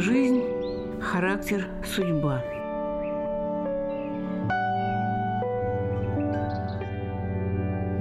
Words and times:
Жизнь, 0.00 0.42
характер, 1.02 1.68
судьба. 1.84 2.42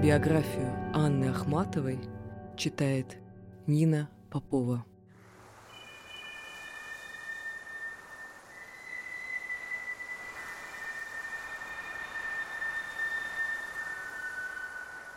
Биографию 0.01 0.73
Анны 0.93 1.25
Ахматовой 1.25 1.99
читает 2.55 3.17
Нина 3.67 4.09
Попова. 4.31 4.85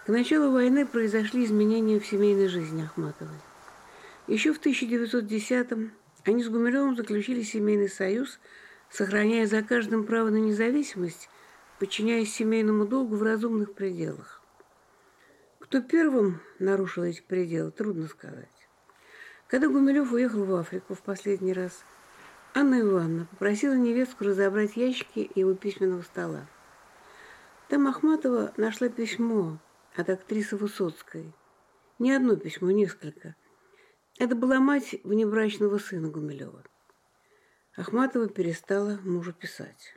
К 0.04 0.08
началу 0.08 0.50
войны 0.50 0.84
произошли 0.84 1.44
изменения 1.44 2.00
в 2.00 2.06
семейной 2.08 2.48
жизни 2.48 2.82
Ахматовой. 2.82 3.38
Еще 4.26 4.52
в 4.52 4.60
1910-м 4.60 5.92
они 6.24 6.42
с 6.42 6.48
Гумилевым 6.48 6.96
заключили 6.96 7.42
семейный 7.42 7.88
союз, 7.88 8.38
сохраняя 8.90 9.46
за 9.46 9.62
каждым 9.62 10.04
право 10.04 10.30
на 10.30 10.36
независимость, 10.36 11.28
подчиняясь 11.78 12.32
семейному 12.32 12.86
долгу 12.86 13.16
в 13.16 13.22
разумных 13.22 13.74
пределах. 13.74 14.40
Кто 15.58 15.80
первым 15.80 16.40
нарушил 16.58 17.04
эти 17.04 17.22
пределы, 17.22 17.70
трудно 17.70 18.06
сказать. 18.06 18.48
Когда 19.48 19.68
Гумилев 19.68 20.12
уехал 20.12 20.44
в 20.44 20.54
Африку 20.54 20.94
в 20.94 21.02
последний 21.02 21.52
раз, 21.52 21.84
Анна 22.54 22.80
Ивановна 22.80 23.26
попросила 23.30 23.74
невестку 23.74 24.24
разобрать 24.24 24.76
ящики 24.76 25.30
его 25.34 25.54
письменного 25.54 26.02
стола. 26.02 26.46
Там 27.68 27.88
Ахматова 27.88 28.52
нашла 28.58 28.90
письмо 28.90 29.58
от 29.96 30.10
актрисы 30.10 30.56
Высоцкой. 30.56 31.32
Не 31.98 32.12
одно 32.12 32.36
письмо, 32.36 32.70
несколько. 32.70 33.34
Это 34.18 34.36
была 34.36 34.60
мать 34.60 34.96
внебрачного 35.04 35.78
сына 35.78 36.08
Гумилева. 36.08 36.64
Ахматова 37.76 38.28
перестала 38.28 38.98
мужу 39.04 39.32
писать. 39.32 39.94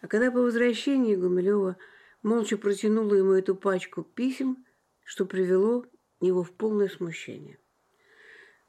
А 0.00 0.08
когда 0.08 0.30
по 0.30 0.40
возвращении 0.40 1.14
Гумилева 1.14 1.76
молча 2.22 2.58
протянула 2.58 3.14
ему 3.14 3.32
эту 3.32 3.54
пачку 3.54 4.02
писем, 4.02 4.66
что 5.04 5.24
привело 5.24 5.86
его 6.20 6.42
в 6.42 6.50
полное 6.50 6.88
смущение. 6.88 7.58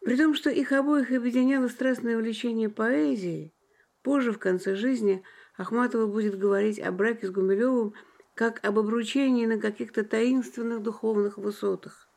При 0.02 0.16
том, 0.18 0.36
что 0.36 0.52
их 0.52 0.72
обоих 0.72 1.12
объединяло 1.12 1.68
страстное 1.68 2.16
увлечение 2.16 2.70
поэзией, 2.70 3.56
позже, 4.04 4.32
в 4.32 4.38
конце 4.38 4.76
жизни, 4.76 5.24
Ахматова 5.58 6.06
будет 6.06 6.38
говорить 6.38 6.80
о 6.80 6.92
браке 6.92 7.28
с 7.28 7.32
Гумилевым 7.32 7.96
как 8.36 8.64
об 8.64 8.78
обручении 8.78 9.48
на 9.48 9.58
каких-то 9.58 10.04
таинственных 10.04 10.84
духовных 10.84 11.40
высотах. 11.40 12.08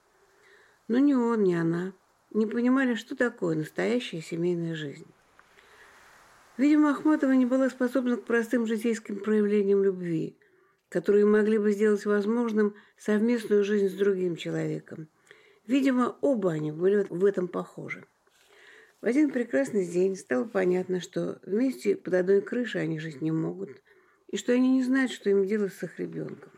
Но 0.87 0.99
ни 0.99 1.15
он, 1.15 1.45
ни 1.45 1.55
она 1.55 1.95
не 2.31 2.47
понимали, 2.47 2.95
что 2.95 3.17
такое 3.17 3.57
настоящая 3.57 4.21
семейная 4.21 4.75
жизнь. 4.75 5.07
Видимо, 6.57 6.91
Ахматова 6.91 7.33
не 7.33 7.47
была 7.47 7.71
способна 7.71 8.17
к 8.17 8.25
простым 8.25 8.67
житейским 8.67 9.21
проявлениям 9.21 9.83
любви, 9.83 10.37
которые 10.89 11.25
могли 11.25 11.59
бы 11.59 11.73
сделать 11.73 12.05
возможным 12.05 12.75
совместную 12.97 13.65
жизнь 13.65 13.89
с 13.89 13.95
другим 13.95 14.37
человеком. 14.37 15.09
Видимо, 15.67 16.17
оба 16.21 16.53
они 16.53 16.73
были 16.73 17.07
в 17.09 17.25
этом 17.25 17.47
похожи. 17.47 18.05
В 19.01 19.07
один 19.07 19.31
прекрасный 19.31 19.87
день 19.87 20.17
стало 20.17 20.45
понятно, 20.45 21.01
что 21.01 21.39
вместе 21.45 21.95
под 21.95 22.15
одной 22.15 22.41
крышей 22.41 22.83
они 22.83 22.99
жить 22.99 23.23
не 23.23 23.31
могут, 23.31 23.71
и 24.27 24.37
что 24.37 24.53
они 24.53 24.73
не 24.73 24.83
знают, 24.83 25.13
что 25.13 25.31
им 25.31 25.47
делать 25.47 25.73
с 25.73 25.83
их 25.85 26.01
ребенком. 26.01 26.51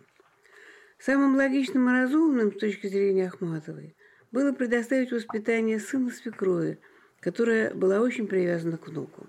Самым 0.98 1.36
логичным 1.36 1.88
и 1.88 1.92
разумным 1.92 2.52
с 2.52 2.58
точки 2.58 2.86
зрения 2.86 3.26
Ахматовой 3.26 3.94
было 4.32 4.52
предоставить 4.52 5.12
воспитание 5.12 5.80
сына 5.80 6.10
свекрови, 6.10 6.78
которая 7.20 7.74
была 7.74 8.00
очень 8.00 8.26
привязана 8.26 8.78
к 8.78 8.88
внуку. 8.88 9.26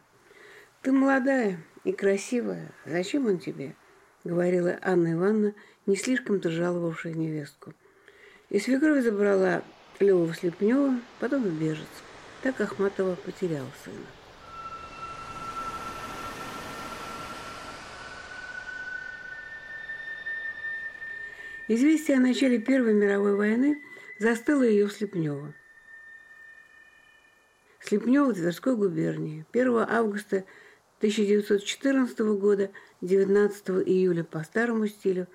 «Ты 0.81 0.91
молодая 0.91 1.59
и 1.83 1.91
красивая, 1.91 2.71
зачем 2.85 3.27
он 3.27 3.39
тебе?»— 3.39 3.75
говорила 4.23 4.77
Анна 4.81 5.13
Ивановна, 5.13 5.53
не 5.85 5.95
слишком-то 5.95 6.49
жаловавшая 6.49 7.13
невестку. 7.13 7.73
И 8.49 8.59
свекровь 8.59 9.03
забрала 9.03 9.63
Леву 9.99 10.31
Слепнева, 10.33 10.99
потом 11.19 11.47
и 11.47 11.49
Бежец. 11.49 11.87
Так 12.43 12.59
Ахматова 12.59 13.15
потеряла 13.15 13.69
сына. 13.83 13.97
Известие 21.67 22.17
о 22.17 22.19
начале 22.19 22.59
Первой 22.59 22.93
мировой 22.93 23.35
войны 23.35 23.81
застыло 24.21 24.61
ее 24.61 24.85
в 24.85 24.93
Слепнево. 24.93 25.53
Слепнево 27.79 28.31
Тверской 28.33 28.75
губернии. 28.75 29.47
1 29.51 29.77
августа 29.89 30.45
1914 30.99 32.19
года, 32.37 32.69
19 33.01 33.87
июля 33.87 34.23
по 34.23 34.43
старому 34.43 34.85
стилю, 34.85 35.27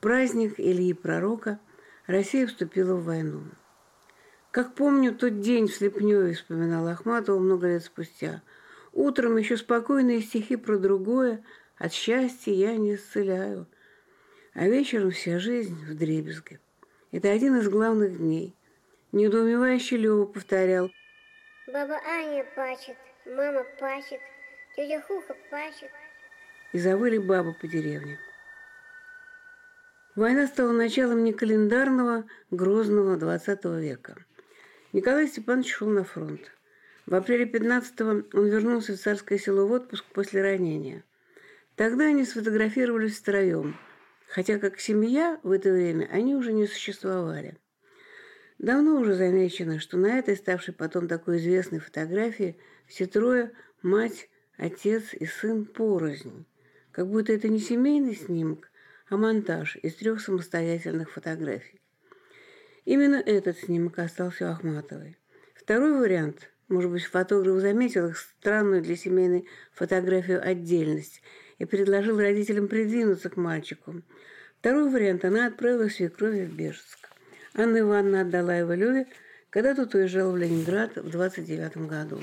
праздник 0.00 0.54
Ильи 0.58 0.94
Пророка, 0.94 1.60
Россия 2.06 2.46
вступила 2.46 2.94
в 2.94 3.04
войну. 3.04 3.42
Как 4.50 4.74
помню, 4.74 5.14
тот 5.14 5.40
день 5.40 5.68
в 5.68 5.74
Слепневе, 5.74 6.32
вспоминал 6.32 6.88
Ахматова 6.88 7.38
много 7.38 7.68
лет 7.68 7.84
спустя. 7.84 8.42
Утром 8.94 9.36
еще 9.36 9.58
спокойные 9.58 10.22
стихи 10.22 10.56
про 10.56 10.78
другое, 10.78 11.44
от 11.76 11.92
счастья 11.92 12.52
я 12.52 12.76
не 12.76 12.94
исцеляю– 12.94 13.66
а 14.54 14.68
вечером 14.68 15.10
вся 15.10 15.38
жизнь 15.38 15.74
в 15.86 15.94
дребезге. 15.94 16.60
Это 17.12 17.30
один 17.30 17.58
из 17.58 17.68
главных 17.68 18.16
дней. 18.16 18.56
Недоумевающий 19.12 19.98
Лёва 19.98 20.24
повторял. 20.24 20.90
Баба 21.66 22.00
Аня 22.06 22.46
пачет, 22.56 22.96
мама 23.26 23.64
пачет, 23.78 24.20
тетя 24.74 25.02
Хуха 25.02 25.36
пачет. 25.50 25.90
И 26.72 26.78
завыли 26.78 27.18
бабы 27.18 27.52
по 27.52 27.68
деревне. 27.68 28.18
Война 30.16 30.46
стала 30.46 30.72
началом 30.72 31.22
не 31.22 31.34
календарного, 31.34 32.24
грозного 32.50 33.18
XX 33.18 33.78
века. 33.78 34.16
Николай 34.94 35.28
Степанович 35.28 35.74
шел 35.74 35.88
на 35.88 36.04
фронт. 36.04 36.50
В 37.04 37.14
апреле 37.14 37.44
15-го 37.44 38.38
он 38.38 38.46
вернулся 38.46 38.94
в 38.94 38.98
царское 38.98 39.38
село 39.38 39.66
в 39.66 39.72
отпуск 39.72 40.06
после 40.14 40.42
ранения. 40.42 41.04
Тогда 41.76 42.06
они 42.06 42.24
сфотографировались 42.24 43.18
втроем– 43.18 43.76
хотя 44.32 44.58
как 44.58 44.80
семья 44.80 45.38
в 45.42 45.50
это 45.50 45.70
время 45.70 46.08
они 46.10 46.34
уже 46.34 46.54
не 46.54 46.66
существовали. 46.66 47.58
Давно 48.58 48.98
уже 48.98 49.14
замечено, 49.14 49.78
что 49.78 49.98
на 49.98 50.18
этой 50.18 50.36
ставшей 50.36 50.72
потом 50.72 51.06
такой 51.06 51.36
известной 51.36 51.80
фотографии 51.80 52.56
все 52.86 53.04
трое– 53.04 53.52
мать, 53.82 54.30
отец 54.56 55.12
и 55.12 55.26
сын 55.26 55.66
порознь. 55.66 56.46
Как 56.92 57.08
будто 57.08 57.32
это 57.34 57.48
не 57.48 57.58
семейный 57.58 58.14
снимок, 58.14 58.70
а 59.10 59.18
монтаж 59.18 59.76
из 59.76 59.96
трех 59.96 60.22
самостоятельных 60.22 61.10
фотографий. 61.10 61.82
Именно 62.86 63.16
этот 63.16 63.58
снимок 63.58 63.98
остался 63.98 64.46
у 64.46 64.52
Ахматовой. 64.52 65.18
Второй 65.54 65.98
вариант– 65.98 66.48
может 66.72 66.90
быть, 66.90 67.04
фотограф 67.04 67.60
заметил 67.60 68.06
их 68.08 68.16
странную 68.16 68.80
для 68.80 68.96
семейной 68.96 69.46
фотографию 69.74 70.40
отдельность 70.42 71.20
и 71.62 71.64
предложил 71.64 72.18
родителям 72.18 72.66
придвинуться 72.66 73.30
к 73.30 73.36
мальчику. 73.36 74.02
Второй 74.58 74.90
вариант 74.90 75.24
она 75.24 75.46
отправила 75.46 75.88
свекрови 75.88 76.44
в 76.44 76.52
Бежецк. 76.52 76.98
Анна 77.54 77.78
Ивановна 77.78 78.22
отдала 78.22 78.56
его 78.56 78.72
Леве, 78.72 79.06
когда 79.48 79.72
тот 79.72 79.94
уезжал 79.94 80.32
в 80.32 80.36
Ленинград 80.36 80.96
в 80.96 81.08
29 81.08 81.76
году. 81.86 82.20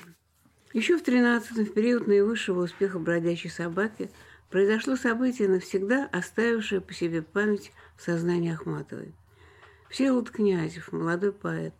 Еще 0.73 0.97
в 0.97 1.07
13-м, 1.07 1.65
в 1.65 1.73
период 1.73 2.05
наивысшего 2.05 2.63
успеха 2.63 2.99
бродячей 2.99 3.49
собаки, 3.49 4.09
произошло 4.49 4.97
событие, 4.97 5.47
навсегда 5.47 6.09
оставившее 6.11 6.81
по 6.81 6.93
себе 6.93 7.21
память 7.21 7.71
в 7.95 8.01
сознании 8.01 8.51
Ахматовой. 8.51 9.15
Всеволод 9.89 10.31
Князев, 10.31 10.91
молодой 10.91 11.31
поэт, 11.31 11.75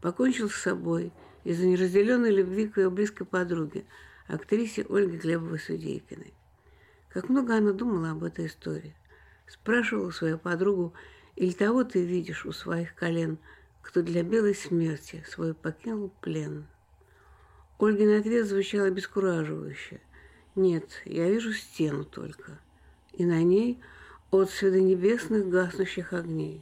покончил 0.00 0.50
с 0.50 0.56
собой 0.56 1.12
из-за 1.44 1.66
неразделенной 1.66 2.32
любви 2.32 2.66
к 2.66 2.78
ее 2.78 2.90
близкой 2.90 3.28
подруге, 3.28 3.84
актрисе 4.26 4.84
Ольге 4.88 5.18
Глебовой-Судейкиной. 5.18 6.34
Как 7.16 7.30
много 7.30 7.56
она 7.56 7.72
думала 7.72 8.10
об 8.10 8.24
этой 8.24 8.44
истории. 8.44 8.94
Спрашивала 9.46 10.10
свою 10.10 10.36
подругу, 10.36 10.92
или 11.34 11.50
того 11.52 11.82
ты 11.82 12.04
видишь 12.04 12.44
у 12.44 12.52
своих 12.52 12.94
колен, 12.94 13.38
кто 13.80 14.02
для 14.02 14.22
белой 14.22 14.54
смерти 14.54 15.24
свой 15.26 15.54
покинул 15.54 16.12
плен. 16.20 16.66
Ольгин 17.78 18.20
ответ 18.20 18.46
звучал 18.46 18.84
обескураживающе. 18.84 20.02
Нет, 20.56 20.90
я 21.06 21.30
вижу 21.30 21.54
стену 21.54 22.04
только, 22.04 22.60
и 23.14 23.24
на 23.24 23.42
ней 23.42 23.80
отсветы 24.30 24.82
небесных 24.82 25.48
гаснущих 25.48 26.12
огней. 26.12 26.60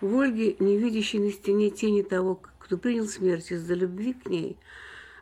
В 0.00 0.16
Ольге, 0.16 0.56
не 0.60 0.78
видящей 0.78 1.18
на 1.18 1.30
стене 1.30 1.68
тени 1.68 2.00
того, 2.00 2.40
кто 2.58 2.78
принял 2.78 3.06
смерть 3.06 3.52
из-за 3.52 3.74
любви 3.74 4.14
к 4.14 4.24
ней, 4.24 4.56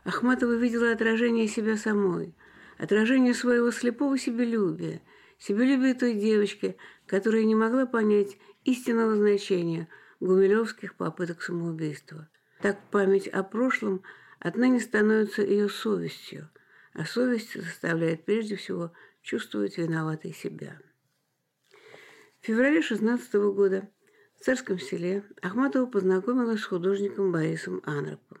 Ахматова 0.05 0.53
видела 0.53 0.93
отражение 0.93 1.49
себя 1.49 1.75
самой– 1.75 2.33
отражение 2.81 3.35
своего 3.35 3.69
слепого 3.69 4.17
себелюбия, 4.17 5.03
себелюбия 5.37 5.93
той 5.93 6.15
девочки, 6.15 6.77
которая 7.05 7.43
не 7.43 7.53
могла 7.53 7.85
понять 7.85 8.39
истинного 8.63 9.15
значения 9.15 9.87
гумилевских 10.19 10.95
попыток 10.95 11.43
самоубийства. 11.43 12.27
Так 12.59 12.79
память 12.89 13.27
о 13.27 13.43
прошлом 13.43 14.01
отныне 14.39 14.79
становится 14.79 15.43
ее 15.43 15.69
совестью, 15.69 16.49
а 16.93 17.05
совесть 17.05 17.53
заставляет 17.53 18.25
прежде 18.25 18.55
всего 18.55 18.91
чувствовать 19.21 19.77
виноватой 19.77 20.33
себя. 20.33 20.79
В 22.41 22.47
феврале 22.47 22.81
16 22.81 23.31
года 23.53 23.87
в 24.39 24.43
Царском 24.43 24.79
селе 24.79 25.23
Ахматова 25.43 25.85
познакомилась 25.85 26.61
с 26.61 26.65
художником 26.65 27.31
Борисом 27.31 27.83
Анропом. 27.85 28.40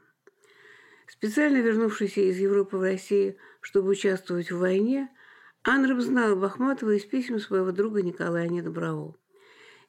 Специально 1.11 1.57
вернувшийся 1.57 2.21
из 2.21 2.37
Европы 2.37 2.77
в 2.77 2.81
Россию, 2.81 3.35
чтобы 3.59 3.89
участвовать 3.89 4.49
в 4.49 4.57
войне, 4.57 5.09
Анроп 5.61 5.99
знал 5.99 6.31
об 6.31 6.43
из 6.45 7.03
писем 7.03 7.37
своего 7.37 7.73
друга 7.73 8.01
Николая 8.01 8.47
Недобрового. 8.47 9.17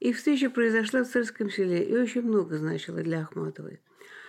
Их 0.01 0.17
встреча 0.17 0.51
произошла 0.51 1.05
в 1.05 1.09
Царском 1.09 1.49
селе 1.49 1.85
и 1.85 1.97
очень 1.97 2.23
много 2.23 2.59
значила 2.59 3.03
для 3.03 3.21
Ахматовой. 3.21 3.81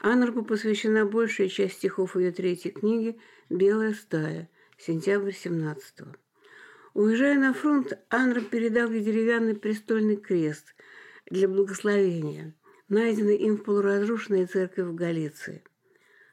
Анропу 0.04 0.44
посвящена 0.44 1.06
большая 1.06 1.48
часть 1.48 1.78
стихов 1.78 2.16
ее 2.16 2.32
третьей 2.32 2.72
книги 2.72 3.20
«Белая 3.50 3.96
стая», 3.96 4.48
сентябрь 4.78 5.32
17 5.32 6.02
-го. 6.02 6.16
Уезжая 6.94 7.40
на 7.40 7.56
фронт, 7.56 7.98
Анроп 8.10 8.50
передал 8.50 8.92
ей 8.92 9.04
деревянный 9.04 9.56
престольный 9.56 10.18
крест 10.18 10.76
для 11.26 11.48
благословения, 11.48 12.54
найденный 12.88 13.38
им 13.38 13.58
в 13.58 13.64
полуразрушенной 13.64 14.46
церкви 14.46 14.84
в 14.84 14.94
Галиции. 14.94 15.64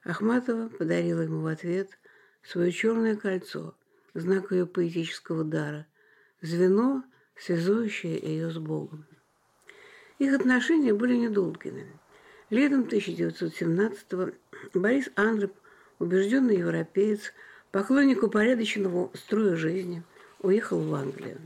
Ахматова 0.05 0.69
подарила 0.69 1.21
ему 1.21 1.43
в 1.43 1.47
ответ 1.47 1.99
свое 2.43 2.73
черное 2.73 3.17
кольцо, 3.17 3.75
знак 4.15 4.53
ее 4.53 4.67
поэтического 4.67 5.45
дара, 5.45 5.87
звено, 6.41 7.05
связующее 7.37 8.19
ее 8.19 8.51
с 8.51 8.59
Богом. 8.59 9.07
Их 10.19 10.35
отношения 10.35 10.95
были 10.95 11.17
недолгими. 11.17 11.87
Летом 12.51 12.83
1917-го 12.83 14.33
Борис 14.75 15.11
Андроп, 15.17 15.53
убежденный 15.99 16.59
европеец, 16.59 17.33
поклонник 17.71 18.23
упорядоченного 18.23 19.11
строя 19.15 19.57
жизни, 19.57 20.03
уехал 20.41 20.81
в 20.81 20.95
Англию. 20.95 21.39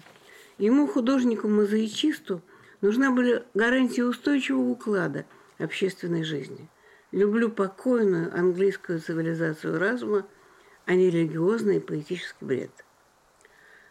Ему, 0.58 0.86
художнику-мозаичисту, 0.86 2.40
нужна 2.80 3.10
была 3.10 3.42
гарантия 3.54 4.04
устойчивого 4.04 4.70
уклада 4.70 5.26
общественной 5.58 6.22
жизни. 6.22 6.68
Люблю 7.14 7.48
покойную 7.48 8.36
английскую 8.36 9.00
цивилизацию 9.00 9.78
разума, 9.78 10.26
а 10.84 10.94
не 10.94 11.10
религиозный 11.10 11.76
и 11.76 11.80
поэтический 11.80 12.44
бред. 12.44 12.70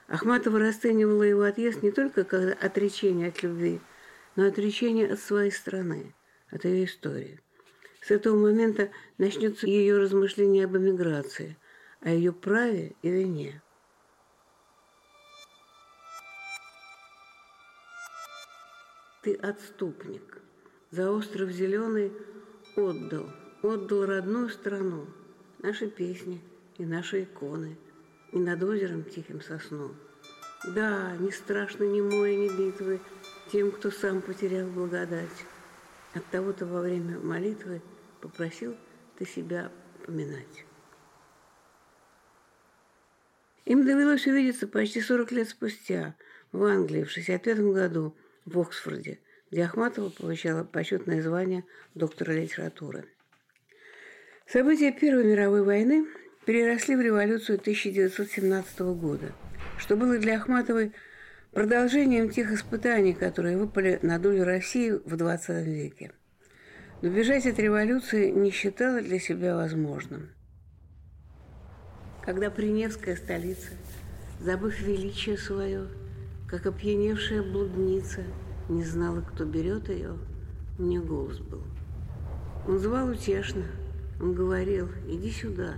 Ахматова 0.07 0.59
расценивала 0.59 1.23
его 1.23 1.41
отъезд 1.41 1.81
не 1.81 1.91
только 1.91 2.23
как 2.23 2.63
отречение 2.63 3.29
от 3.29 3.41
любви– 3.41 3.81
но 4.35 4.47
отречение 4.47 5.11
от 5.11 5.19
своей 5.19 5.51
страны, 5.51 6.13
от 6.49 6.65
ее 6.65 6.85
истории. 6.85 7.39
С 8.01 8.11
этого 8.11 8.37
момента 8.37 8.91
начнется 9.17 9.67
ее 9.67 9.97
размышление 9.97 10.65
об 10.65 10.75
эмиграции, 10.75 11.57
о 12.01 12.09
ее 12.09 12.33
праве 12.33 12.95
и 13.01 13.09
вине. 13.09 13.61
Ты 19.21 19.35
отступник. 19.35 20.39
За 20.91 21.11
остров 21.11 21.49
зеленый 21.49 22.11
отдал, 22.75 23.29
отдал 23.61 24.05
родную 24.05 24.49
страну, 24.49 25.07
наши 25.59 25.87
песни 25.87 26.41
и 26.77 26.85
наши 26.85 27.23
иконы, 27.23 27.77
и 28.31 28.39
над 28.39 28.61
озером 28.63 29.03
тихим 29.03 29.41
сосну. 29.41 29.93
Да, 30.75 31.15
не 31.17 31.31
страшно 31.31 31.83
ни 31.83 32.01
море, 32.01 32.37
ни 32.37 32.49
битвы, 32.49 33.01
тем, 33.51 33.71
кто 33.71 33.91
сам 33.91 34.21
потерял 34.21 34.67
благодать. 34.67 35.45
От 36.13 36.25
того-то 36.27 36.65
во 36.65 36.81
время 36.81 37.19
молитвы 37.19 37.81
попросил 38.21 38.75
ты 39.17 39.25
себя 39.25 39.71
поминать. 40.05 40.65
Им 43.65 43.85
довелось 43.85 44.27
увидеться 44.27 44.67
почти 44.67 45.01
40 45.01 45.31
лет 45.31 45.49
спустя 45.49 46.15
в 46.51 46.63
Англии 46.63 47.03
в 47.03 47.11
65 47.11 47.59
году 47.59 48.15
в 48.45 48.59
Оксфорде, 48.59 49.19
где 49.53 49.65
Ахматова 49.65 50.09
получала 50.09 50.63
почетное 50.63 51.21
звание 51.21 51.63
доктора 51.93 52.31
литературы. 52.31 53.05
События 54.47 54.91
Первой 54.91 55.25
мировой 55.25 55.61
войны 55.61 56.07
переросли 56.43 56.95
в 56.95 57.01
революцию 57.01 57.59
1917 57.59 58.79
года, 58.79 59.31
что 59.77 59.95
было 59.95 60.17
для 60.17 60.37
Ахматовой 60.37 60.93
продолжением 61.51 62.31
тех 62.31 62.51
испытаний, 62.51 63.13
которые 63.13 63.57
выпали 63.57 63.99
на 64.01 64.17
долю 64.17 64.43
России 64.43 64.89
в 64.89 65.13
XX 65.13 65.63
веке. 65.63 66.11
Но 67.03 67.09
бежать 67.09 67.45
от 67.45 67.59
революции 67.59 68.31
не 68.31 68.49
считала 68.49 69.01
для 69.01 69.19
себя 69.19 69.55
возможным. 69.55 70.31
Когда 72.25 72.49
Приневская 72.49 73.15
столица, 73.15 73.69
забыв 74.39 74.79
величие 74.81 75.37
свое, 75.37 75.89
как 76.49 76.65
опьяневшая 76.65 77.43
блудница, 77.43 78.23
не 78.69 78.83
знала, 78.83 79.21
кто 79.21 79.45
берет 79.45 79.89
ее, 79.89 80.17
у 80.79 80.83
нее 80.83 81.01
голос 81.01 81.39
был. 81.39 81.61
Он 82.67 82.79
звал 82.79 83.09
утешно, 83.09 83.63
он 84.19 84.33
говорил, 84.33 84.89
иди 85.07 85.31
сюда, 85.31 85.75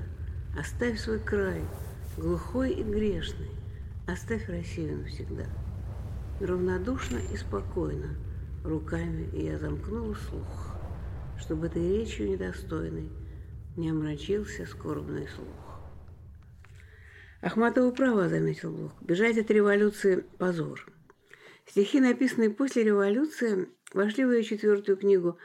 оставь 0.58 1.00
свой 1.00 1.20
край, 1.20 1.62
глухой 2.18 2.72
и 2.72 2.84
грешный, 2.84 3.50
оставь 4.08 4.48
Россию 4.48 5.00
навсегда. 5.00 5.46
Равнодушно 6.40 7.18
и 7.34 7.38
спокойно 7.38 8.16
руками 8.64 9.30
я 9.34 9.58
замкнула 9.58 10.14
слух, 10.14 10.76
чтобы 11.40 11.68
этой 11.68 11.98
речью 11.98 12.30
недостойной 12.30 13.10
не 13.78 13.90
омрачился 13.90 14.66
скорбный 14.66 15.28
слух. 15.28 15.66
Ахматова 17.42 17.92
права, 17.92 18.28
заметил 18.28 18.72
Блок. 18.72 18.94
Бежать 19.02 19.38
от 19.38 19.52
революции– 19.52 20.26
позор. 20.40 20.84
Стихи, 21.68 22.00
написанные 22.00 22.50
после 22.50 22.84
революции, 22.84 23.70
вошли 23.94 24.26
в 24.26 24.32
ее 24.32 24.44
четвертую 24.44 24.98
книгу 24.98 25.38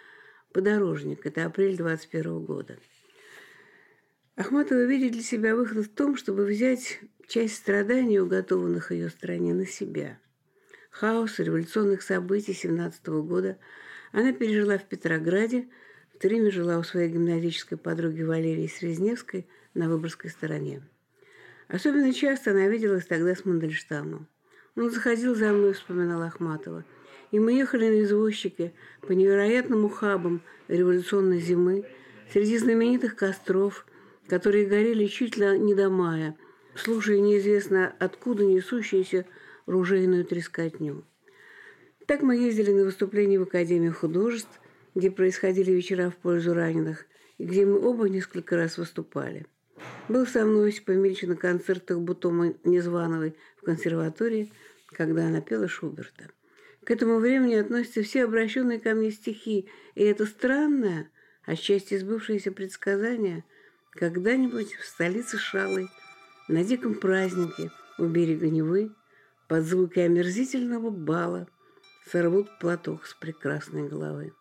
«Подорожник». 0.53 1.25
Это 1.27 1.47
апрель 1.47 1.77
21 1.77 2.45
года. 2.45 2.79
Ахматова 4.37 4.85
видит 4.85 5.13
для 5.13 5.23
себя 5.23 5.55
выход 5.55 5.87
в 5.87 5.95
том, 5.95 6.17
чтобы 6.17 6.45
взять 6.45 7.01
часть 7.27 7.57
страданий, 7.57 8.21
уготованных 8.21 8.93
ее 8.93 9.09
стране, 9.11 9.55
на 9.55 9.67
себя– 9.67 10.19
хаос 10.91 11.39
революционных 11.39 12.03
событий 12.03 12.53
17 12.53 13.07
года 13.25 13.59
она 14.13 14.33
пережила 14.33 14.77
в 14.77 14.85
Петрограде, 14.85 15.69
в 16.19 16.23
время 16.23 16.51
жила 16.51 16.79
у 16.79 16.83
своей 16.83 17.09
гимназической 17.09 17.79
подруги 17.79 18.23
Валерии 18.23 18.67
Срезневской 18.67 19.49
на 19.73 19.89
Выборгской 19.89 20.31
стороне. 20.31 20.83
Особенно 21.69 22.13
часто 22.13 22.51
она 22.51 22.67
виделась 22.67 23.07
тогда 23.07 23.35
с 23.35 23.45
Мандельштамом. 23.45 24.27
Он 24.77 24.91
заходил 24.91 25.35
за 25.35 25.53
мной, 25.53 25.73
вспоминала 25.73 26.27
Ахматова, 26.27 26.85
и 27.31 27.39
мы 27.39 27.53
ехали 27.53 27.89
на 27.89 28.03
извозчике 28.03 28.73
по 29.03 29.13
невероятным 29.13 29.85
ухабам 29.85 30.43
революционной 30.69 31.41
зимы, 31.41 31.85
среди 32.33 32.59
знаменитых 32.59 33.17
костров, 33.17 33.87
которые 34.29 34.67
горели 34.67 35.07
чуть 35.07 35.37
ли 35.37 35.59
не 35.59 35.75
до 35.75 35.91
мая, 35.91 36.37
слушая 36.75 37.19
неизвестно 37.19 37.93
откуда 37.99 38.45
несущиеся 38.45 39.27
ружейную 39.67 40.25
трескотню. 40.25 41.05
Так 42.07 42.23
мы 42.23 42.37
ездили 42.37 42.73
на 42.73 42.85
выступления 42.85 43.39
в 43.39 43.45
Академию 43.45 43.95
художеств, 43.95 44.61
где 44.95 45.11
происходили 45.11 45.71
вечера 45.71 46.11
в 46.11 46.17
пользу 46.17 46.55
раненых, 46.55 47.07
и 47.39 47.45
где 47.45 47.65
мы 47.65 47.81
оба 47.81 48.09
несколько 48.09 48.57
раз 48.57 48.79
выступали. 48.79 49.47
Был 50.11 50.27
со 50.27 50.45
мной 50.45 50.71
Осип 50.71 50.91
Эмильевич 50.91 51.23
на 51.23 51.37
концертах 51.37 52.01
Бутома 52.01 52.55
Незвановой 52.65 53.37
в 53.59 53.65
консерватории, 53.65 54.53
когда 54.89 55.27
она 55.27 55.41
пела 55.41 55.69
Шуберта. 55.69 56.33
К 56.83 56.91
этому 56.91 57.21
времени 57.21 57.55
относятся 57.55 58.03
все 58.03 58.25
обращенные 58.25 58.81
ко 58.81 58.97
мне 58.97 59.13
стихи, 59.13 59.69
и 59.95 60.03
это 60.03 60.27
странное, 60.27 61.13
отчасти 61.45 61.97
сбывшееся 61.97 62.51
предсказание, 62.51 63.45
когда-нибудь 63.93 64.75
в 64.75 64.85
столице 64.85 65.39
Шалой, 65.39 65.87
на 66.49 66.65
диком 66.65 66.95
празднике 66.95 67.71
у 67.97 68.07
берега 68.07 68.51
Невы, 68.51 68.91
под 69.47 69.63
звуки 69.63 70.01
омерзительного 70.01 70.91
бала 70.91 71.47
сорвут 72.11 72.49
платок 72.59 73.07
с 73.07 73.15
прекрасной 73.15 73.89
головы. 73.89 74.33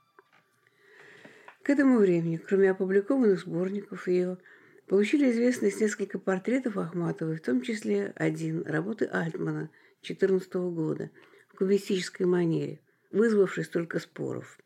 К 1.61 1.69
этому 1.69 1.99
времени, 1.99 2.37
кроме 2.37 2.71
опубликованных 2.71 3.41
сборников 3.41 4.07
ее, 4.07 4.39
получили 4.89 5.31
известность 5.31 5.79
несколько 5.79 6.19
портретов 6.19 6.77
Ахматовой, 6.77 7.37
в 7.37 7.41
том 7.41 7.61
числе 7.61 8.11
один 8.15 8.63
работы 8.65 9.05
Альтмана 9.05 9.69
14 10.01 10.53
года 10.55 11.11
в 11.47 11.57
кубистической 11.57 12.25
манере, 12.25 12.79
вызвавший 13.11 13.63
столько 13.63 13.99
споров. 13.99 14.57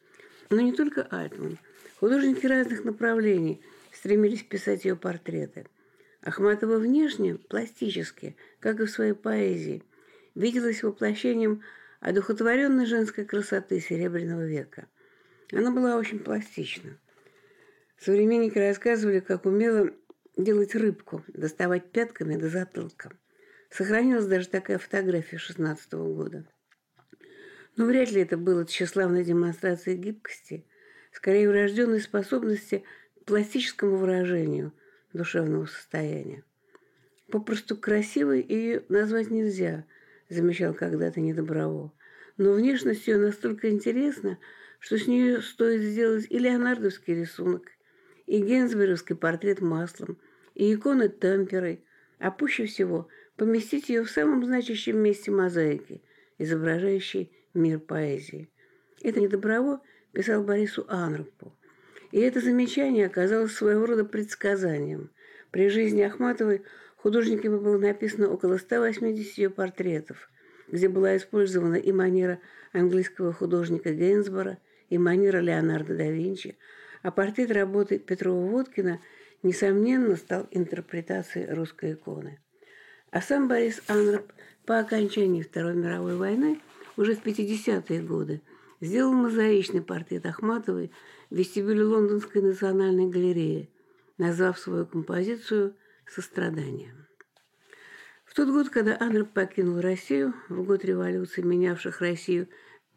Но 0.50 0.62
не 0.62 0.74
только 0.74 1.04
Альтман. 1.04 1.60
Художники 2.00 2.46
разных 2.46 2.84
направлений 2.84 3.62
стремились 3.92 4.44
писать 4.44 4.86
ее 4.86 4.96
портреты. 4.96 5.68
Ахматова 6.22 6.78
внешне, 6.78 7.36
пластически, 7.36 8.36
как 8.60 8.80
и 8.80 8.86
в 8.86 8.90
своей 8.90 9.14
поэзии– 9.14 9.84
виделась 10.36 10.84
воплощением 10.84 11.64
одухотворенной 12.00 12.86
женской 12.86 13.26
красоты 13.26 13.80
Серебряного 13.80 14.46
века. 14.46 14.88
Она 15.52 15.72
была 15.72 15.98
очень 15.98 16.20
пластична. 16.20 16.98
Современники 17.98 18.58
рассказывали, 18.58 19.20
как 19.20 19.46
умело 19.46 19.92
делать 20.38 20.76
рыбку, 20.76 21.24
доставать 21.28 21.92
пятками 21.92 22.36
до 22.36 22.50
затылка. 22.50 23.12
Сохранилась 23.70 24.26
даже 24.26 24.48
такая 24.50 24.78
фотография 24.78 25.38
16 25.38 25.94
года. 25.94 26.46
Но 27.76 27.86
вряд 27.86 28.12
ли 28.12 28.22
это 28.22 28.38
было 28.38 28.66
тщеславной 28.66 29.24
демонстрацией 29.24 29.98
гибкости, 29.98 30.66
скорее 31.12 31.50
врожденной 31.50 32.02
способности 32.02 32.84
к 33.22 33.26
пластическому 33.26 33.98
выражению 33.98 34.74
душевного 35.12 35.66
состояния. 35.66 36.44
Попросту 37.32 37.76
красивой 37.76 38.46
ее 38.48 38.84
назвать 38.90 39.32
нельзя, 39.32 39.86
замечал 40.30 40.74
когда-то 40.74 41.20
Недоброво. 41.20 41.92
Но 42.38 42.54
внешность 42.54 43.08
ее 43.08 43.18
настолько 43.18 43.70
интересна, 43.70 44.38
что 44.80 44.98
с 44.98 45.08
нее 45.08 45.42
стоит 45.42 45.82
сделать 45.82 46.28
и 46.30 46.38
леонардовский 46.38 47.16
рисунок, 47.16 47.64
и 48.34 48.42
генсберовский 48.42 49.16
портрет 49.16 49.62
маслом, 49.62 50.18
и 50.56 50.74
иконы 50.74 51.08
темперой, 51.08 51.86
а 52.18 52.32
пуще 52.32 52.66
всего 52.66 53.08
поместить 53.38 53.90
ее 53.90 54.04
в 54.04 54.10
самом 54.10 54.44
значащем 54.44 54.98
месте 54.98 55.30
мозаики, 55.30 56.02
изображающей 56.40 57.32
мир 57.54 57.78
поэзии. 57.78 58.50
Это 59.04 59.22
Недоброво 59.22 59.82
писал 60.14 60.44
Борису 60.44 60.84
Анропу. 60.90 61.56
И 62.12 62.22
это 62.22 62.40
замечание 62.40 63.06
оказалось 63.06 63.54
своего 63.54 63.86
рода 63.86 64.04
предсказанием. 64.04 65.12
При 65.52 65.70
жизни 65.70 66.02
Ахматовой 66.02 66.64
художниками 66.98 67.60
было 67.60 67.78
написано 67.78 68.30
около 68.30 68.58
180 68.58 69.38
ее 69.38 69.52
портретов, 69.52 70.28
где 70.68 70.90
была 70.90 71.18
использована 71.18 71.76
и 71.76 71.92
манера 71.92 72.40
английского 72.72 73.32
художника 73.32 73.94
Гейнсбора, 73.94 74.58
и 74.90 74.98
манера 74.98 75.38
Леонардо 75.38 75.96
да 75.96 76.10
Винчи, 76.10 76.58
а 77.04 77.12
портрет 77.12 77.52
работы 77.52 78.00
Петрова-Водкина, 78.00 79.00
несомненно, 79.44 80.16
стал 80.16 80.48
интерпретацией 80.52 81.54
русской 81.54 81.94
иконы. 81.94 82.40
А 83.12 83.22
сам 83.22 83.48
Борис 83.48 83.82
Анроп 83.88 84.32
по 84.66 84.80
окончании 84.80 85.44
Второй 85.44 85.76
мировой 85.76 86.16
войны, 86.16 86.60
уже 86.98 87.16
в 87.16 87.24
50-е 87.24 88.02
годы, 88.02 88.42
сделал 88.82 89.14
мозаичный 89.14 89.82
портрет 89.82 90.26
Ахматовой 90.26 90.92
в 91.30 91.36
вестибюле 91.36 91.84
Лондонской 91.84 92.42
национальной 92.42 93.08
галереи, 93.08 93.70
назвав 94.18 94.58
свою 94.58 94.86
композицию 94.86 95.76
«Сострадание». 96.08 96.96
В 98.26 98.34
тот 98.34 98.50
год, 98.50 98.70
когда 98.70 98.98
Анроп 99.00 99.30
покинул 99.30 99.80
Россию, 99.80 100.34
в 100.50 100.64
год 100.64 100.84
революции, 100.86 101.42
менявших 101.42 102.02
Россию 102.02 102.48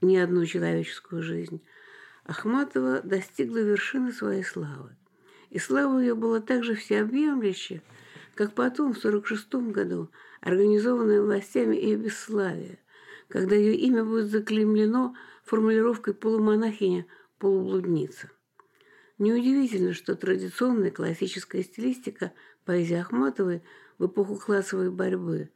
не 0.00 0.18
одну 0.18 0.46
человеческую 0.46 1.22
жизнь, 1.22 1.62
Ахматова 2.26 3.00
достигла 3.02 3.58
вершины 3.58 4.12
своей 4.12 4.42
славы. 4.42 4.96
И 5.50 5.60
слава 5.60 6.00
ее 6.00 6.16
была 6.16 6.40
также 6.40 6.74
всеобъемлюща, 6.74 7.82
как 8.34 8.54
потом, 8.54 8.94
в 8.94 8.98
1946 8.98 9.72
году, 9.72 10.10
организованное 10.40 11.22
властями 11.22 11.76
ее 11.76 11.96
бесславие, 11.96 12.80
когда 13.28 13.54
ее 13.54 13.76
имя 13.76 14.04
будет 14.04 14.26
заклеймлено 14.26 15.14
формулировкой 15.44 16.14
полумонахиня-полублудница. 16.14 18.32
Неудивительно, 19.18 19.92
что 19.94 20.16
традиционная 20.16 20.90
классическая 20.90 21.62
стилистика 21.62 22.32
поэзии 22.64 22.96
Ахматовой 22.96 23.62
в 23.98 24.06
эпоху 24.06 24.34
классовой 24.36 24.90
борьбы 24.90 25.50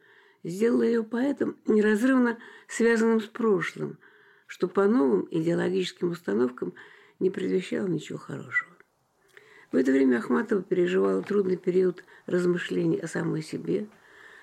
сделала 0.44 0.84
ее 0.84 1.02
поэтом 1.02 1.56
неразрывно 1.66 2.38
связанным 2.68 3.20
с 3.20 3.26
прошлым– 3.26 3.98
что 4.50 4.66
по 4.66 4.88
новым 4.88 5.28
идеологическим 5.30 6.10
установкам 6.10 6.74
не 7.20 7.30
предвещало 7.30 7.86
ничего 7.86 8.18
хорошего. 8.18 8.72
В 9.70 9.76
это 9.76 9.92
время 9.92 10.16
Ахматова 10.16 10.60
переживала 10.60 11.22
трудный 11.22 11.56
период 11.56 12.02
размышлений 12.26 12.98
о 12.98 13.06
самой 13.06 13.42
себе, 13.42 13.86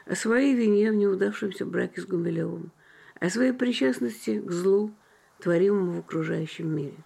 о 0.06 0.16
своей 0.16 0.56
вине 0.56 0.92
в 0.92 0.96
неудавшемся 0.96 1.66
браке 1.66 2.00
с 2.00 2.06
Гумилевым, 2.06 2.72
о 3.20 3.30
своей 3.30 3.52
причастности 3.52 4.40
к 4.40 4.50
злу, 4.50 4.96
творимому 5.42 5.98
в 5.98 6.00
окружающем 6.00 6.74
мире. 6.74 7.04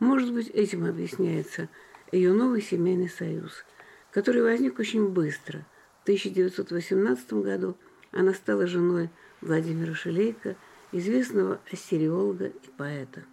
Может 0.00 0.34
быть, 0.34 0.48
этим 0.48 0.84
объясняется 0.84 1.68
ее 2.10 2.32
новый 2.32 2.60
семейный 2.60 3.08
союз, 3.08 3.64
который 4.10 4.42
возник 4.42 4.80
очень 4.80 5.06
быстро. 5.06 5.64
В 6.00 6.02
1918 6.02 7.34
году 7.34 7.76
она 8.10 8.34
стала 8.34 8.66
женой 8.66 9.10
Владимира 9.40 9.94
Шелейко– 9.94 10.56
известного 10.92 11.60
ассириолога 11.72 12.46
и 12.46 12.70
поэта. 12.76 13.24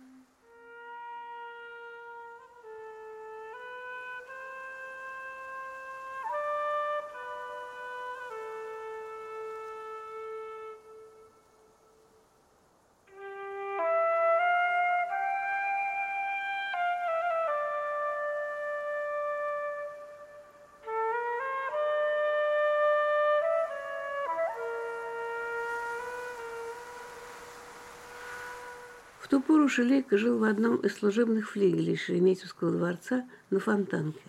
В 29.29 29.31
ту 29.31 29.41
пору 29.41 29.69
Шелейко 29.69 30.17
жил 30.17 30.39
в 30.39 30.43
одном 30.43 30.77
из 30.77 30.95
служебных 30.95 31.51
флигелей 31.51 31.95
Шереметьевского 31.95 32.71
дворца 32.71 33.29
на 33.51 33.59
Фонтанке, 33.59 34.23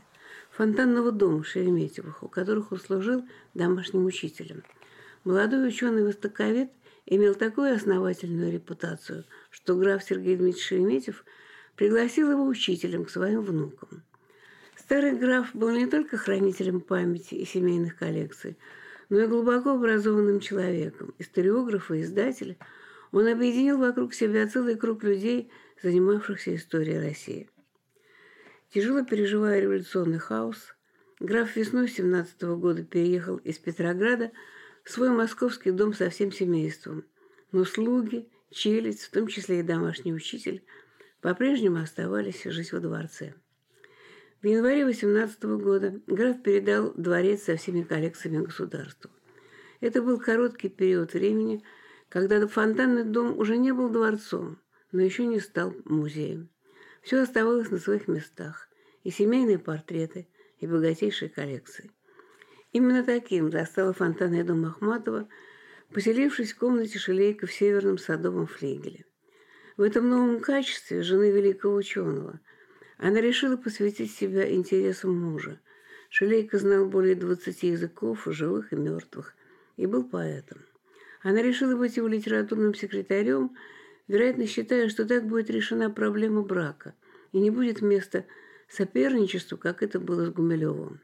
фонтанного 0.50 1.10
дома 1.10 1.42
Шереметьевых, 1.42 2.22
у 2.22 2.28
которых 2.28 2.70
он 2.70 2.80
служил 2.80 3.24
домашним 3.54 4.04
учителем. 4.04 4.62
Молодой 5.24 5.66
ученый-востоковед 5.68 6.70
имел 7.06 7.34
такую 7.34 7.74
основательную 7.74 8.52
репутацию, 8.52 9.24
что 9.50 9.74
граф 9.74 10.04
Сергей 10.04 10.36
Дмитриевич 10.36 10.66
Шереметьев 10.66 11.24
пригласил 11.76 12.30
его 12.30 12.44
учителем 12.44 13.06
к 13.06 13.10
своим 13.10 13.40
внукам. 13.40 14.02
Старый 14.76 15.16
граф 15.16 15.48
был 15.54 15.70
не 15.70 15.86
только 15.86 16.18
хранителем 16.18 16.82
памяти 16.82 17.36
и 17.36 17.46
семейных 17.46 17.96
коллекций, 17.96 18.58
но 19.08 19.20
и 19.20 19.26
глубоко 19.26 19.70
образованным 19.70 20.40
человеком, 20.40 21.14
историограф 21.18 21.90
и 21.90 22.02
издатель– 22.02 22.58
он 23.12 23.26
объединил 23.26 23.78
вокруг 23.78 24.14
себя 24.14 24.46
целый 24.46 24.76
круг 24.76 25.02
людей, 25.02 25.50
занимавшихся 25.82 26.54
историей 26.54 26.98
России. 26.98 27.48
Тяжело 28.72 29.04
переживая 29.04 29.60
революционный 29.60 30.18
хаос, 30.18 30.74
граф 31.18 31.56
весной 31.56 31.88
17 31.88 32.42
года 32.42 32.84
переехал 32.84 33.36
из 33.38 33.58
Петрограда 33.58 34.30
в 34.84 34.90
свой 34.90 35.10
московский 35.10 35.72
дом 35.72 35.92
со 35.92 36.08
всем 36.10 36.30
семейством, 36.30 37.04
но 37.50 37.64
слуги, 37.64 38.28
челядь, 38.50 39.00
в 39.00 39.10
том 39.10 39.26
числе 39.26 39.60
и 39.60 39.64
домашний 39.64 40.14
учитель, 40.14 40.64
по-прежнему 41.20 41.80
оставались 41.80 42.44
жить 42.44 42.72
во 42.72 42.78
дворце. 42.78 43.34
В 44.40 44.46
январе 44.46 44.86
18 44.86 45.42
года 45.44 46.00
граф 46.06 46.42
передал 46.42 46.94
дворец 46.94 47.42
со 47.42 47.56
всеми 47.56 47.82
коллекциями 47.82 48.44
государству. 48.44 49.10
Это 49.80 50.00
был 50.00 50.18
короткий 50.20 50.68
период 50.68 51.12
времени– 51.12 51.64
когда 52.10 52.44
фонтанный 52.46 53.04
дом 53.04 53.38
уже 53.38 53.56
не 53.56 53.72
был 53.72 53.88
дворцом, 53.88 54.58
но 54.92 55.00
еще 55.00 55.24
не 55.26 55.38
стал 55.38 55.74
музеем. 55.84 56.50
Все 57.02 57.22
оставалось 57.22 57.70
на 57.70 57.78
своих 57.78 58.08
местах, 58.08 58.68
и 59.04 59.10
семейные 59.10 59.58
портреты, 59.58 60.28
и 60.58 60.66
богатейшие 60.66 61.30
коллекции. 61.30 61.90
Именно 62.72 63.04
таким 63.04 63.50
застала 63.50 63.92
фонтанный 63.92 64.42
дом 64.42 64.66
Ахматова, 64.66 65.28
поселившись 65.94 66.52
в 66.52 66.58
комнате 66.58 66.98
Шелейка 66.98 67.46
в 67.46 67.52
северном 67.52 67.96
садовом 67.96 68.46
флигеле. 68.46 69.06
В 69.76 69.82
этом 69.82 70.08
новом 70.10 70.40
качестве 70.40 71.02
жены 71.02 71.30
великого 71.30 71.76
ученого 71.76 72.40
она 72.98 73.20
решила 73.20 73.56
посвятить 73.56 74.12
себя 74.12 74.52
интересам 74.52 75.16
мужа. 75.16 75.60
Шелейка 76.10 76.58
знал 76.58 76.86
более 76.86 77.14
20 77.14 77.62
языков, 77.62 78.24
живых 78.26 78.72
и 78.72 78.76
мертвых, 78.76 79.34
и 79.76 79.86
был 79.86 80.04
поэтом. 80.04 80.58
Она 81.22 81.42
решила 81.42 81.76
быть 81.76 81.96
его 81.96 82.08
литературным 82.08 82.74
секретарем, 82.74 83.56
вероятно, 84.08 84.46
считая, 84.46 84.88
что 84.88 85.04
так 85.04 85.26
будет 85.26 85.50
решена 85.50 85.90
проблема 85.90 86.42
брака 86.42 86.94
и 87.32 87.38
не 87.38 87.50
будет 87.50 87.82
места 87.82 88.24
соперничеству, 88.68 89.58
как 89.58 89.82
это 89.82 90.00
было 90.00 90.26
с 90.26 90.30
Гумилевым. 90.30 91.00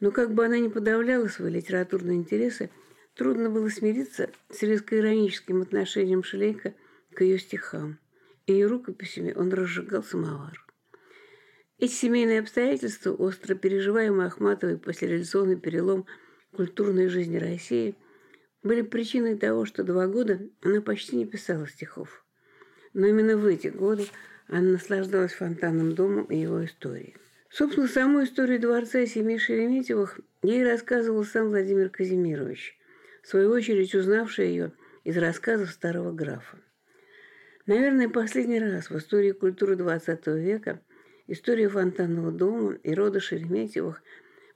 Но 0.00 0.10
как 0.10 0.34
бы 0.34 0.44
она 0.44 0.58
ни 0.58 0.68
подавляла 0.68 1.28
свои 1.28 1.52
литературные 1.52 2.16
интересы, 2.16 2.70
трудно 3.14 3.50
было 3.50 3.68
смириться 3.68 4.30
с 4.50 4.62
резко-ироническим 4.62 5.62
отношением 5.62 6.24
Шлейка 6.24 6.74
к 7.14 7.20
ее 7.20 7.38
стихам. 7.38 7.98
И 8.46 8.52
ее 8.52 8.66
рукописями 8.66 9.32
он 9.32 9.52
разжигал 9.52 10.02
самовар. 10.02 10.66
Эти 11.78 11.92
семейные 11.92 12.40
обстоятельства, 12.40 13.12
остро 13.12 13.54
переживаемые 13.54 14.26
Ахматовой 14.26 14.78
после 14.78 15.08
революционный 15.08 15.56
перелом 15.56 16.06
культурной 16.56 17.08
жизни 17.08 17.36
России– 17.36 17.94
были 18.62 18.82
причиной 18.82 19.36
того, 19.36 19.64
что 19.64 19.84
два 19.84 20.06
года 20.06 20.40
она 20.62 20.80
почти 20.80 21.16
не 21.16 21.26
писала 21.26 21.66
стихов. 21.66 22.24
Но 22.92 23.06
именно 23.06 23.36
в 23.36 23.46
эти 23.46 23.68
годы 23.68 24.06
она 24.46 24.72
наслаждалась 24.72 25.32
фонтанным 25.32 25.94
домом 25.94 26.24
и 26.24 26.36
его 26.36 26.64
историей. 26.64 27.16
Собственно, 27.50 27.86
саму 27.86 28.24
историю 28.24 28.60
дворца 28.60 29.04
семьи 29.06 29.36
Шереметьевых 29.36 30.20
ей 30.42 30.64
рассказывал 30.64 31.24
сам 31.24 31.48
Владимир 31.48 31.90
Казимирович, 31.90 32.78
в 33.22 33.28
свою 33.28 33.50
очередь 33.50 33.94
узнавший 33.94 34.48
ее 34.48 34.72
из 35.04 35.16
рассказов 35.18 35.70
старого 35.70 36.12
графа. 36.12 36.58
Наверное, 37.66 38.08
последний 38.08 38.58
раз 38.58 38.90
в 38.90 38.96
истории 38.96 39.32
культуры 39.32 39.76
XX 39.76 40.40
века 40.40 40.80
история 41.26 41.68
фонтанного 41.68 42.32
дома 42.32 42.72
и 42.82 42.94
рода 42.94 43.20
Шереметьевых 43.20 44.02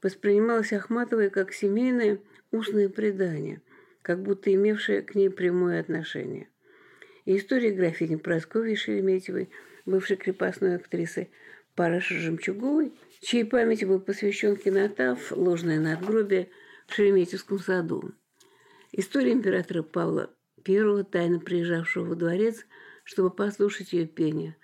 воспринималась 0.03 0.73
Ахматовой 0.73 1.31
как 1.31 1.53
семейное 1.53 2.19
устное 2.51 2.89
предание, 2.89 3.61
как 4.07 4.23
будто 4.23 4.55
имевшее 4.55 5.03
к 5.03 5.17
ней 5.17 5.31
прямое 5.31 5.81
отношение. 5.81 6.49
И 7.25 7.37
история 7.37 7.73
графини 7.73 8.15
Прасковьи 8.15 8.77
Шереметьевой, 8.77 9.51
бывшей 9.85 10.17
крепостной 10.17 10.77
актрисы, 10.77 11.29
Параши 11.75 12.15
Жемчуговой, 12.21 12.93
чьей 13.21 13.45
памяти 13.45 13.85
был 13.85 13.99
посвящен 13.99 14.55
кинотав 14.55 15.33
«Ложное 15.33 15.81
надгробие» 15.81 16.51
в 16.87 16.95
Шереметьевском 16.95 17.59
саду. 17.59 18.13
История 18.93 19.33
императора 19.33 19.83
Павла 19.83 20.33
I, 20.65 21.03
тайно 21.03 21.41
приезжавшего 21.41 22.05
во 22.05 22.15
дворец, 22.15 22.65
чтобы 23.03 23.31
послушать 23.31 23.93
ее 23.93 24.07
пение. 24.07 24.55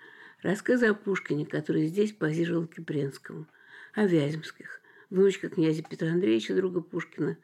Рассказы 0.41 0.85
о 0.85 0.93
Пушкине, 0.93 1.45
который 1.45 1.87
здесь 1.87 2.13
позировал 2.13 2.65
Кипренскому. 2.65 3.45
О 3.93 4.05
Вяземских. 4.05 4.79
Внучка 5.09 5.49
князя 5.49 5.83
Петра 5.83 6.07
Андреевича, 6.07 6.55
друга 6.55 6.79
Пушкина, 6.79 7.37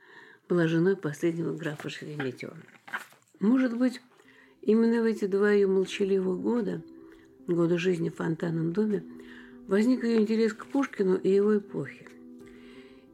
была 0.50 0.68
женой 0.68 0.98
последнего 0.98 1.54
графа 1.54 1.90
Шереметьева. 1.90 2.58
Может 3.40 3.78
быть, 3.78 4.02
именно 4.64 5.04
в 5.04 5.06
эти 5.06 5.26
два 5.26 5.52
ее 5.52 5.68
молчаливых 5.68 6.42
года, 6.42 6.82
года 7.48 7.78
жизни 7.78 8.10
в 8.10 8.16
фонтанном 8.16 8.74
доме, 8.74 9.04
возник 9.68 10.04
ее 10.04 10.18
интерес 10.18 10.54
к 10.54 10.66
Пушкину 10.66 11.16
и 11.18 11.30
его 11.30 11.60
эпохе. 11.60 12.08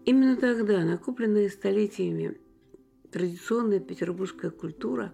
Именно 0.06 0.38
тогда 0.38 0.86
накопленная 0.86 1.50
столетиями 1.50 2.38
традиционная 3.12 3.80
петербургская 3.80 4.52
культура, 4.52 5.14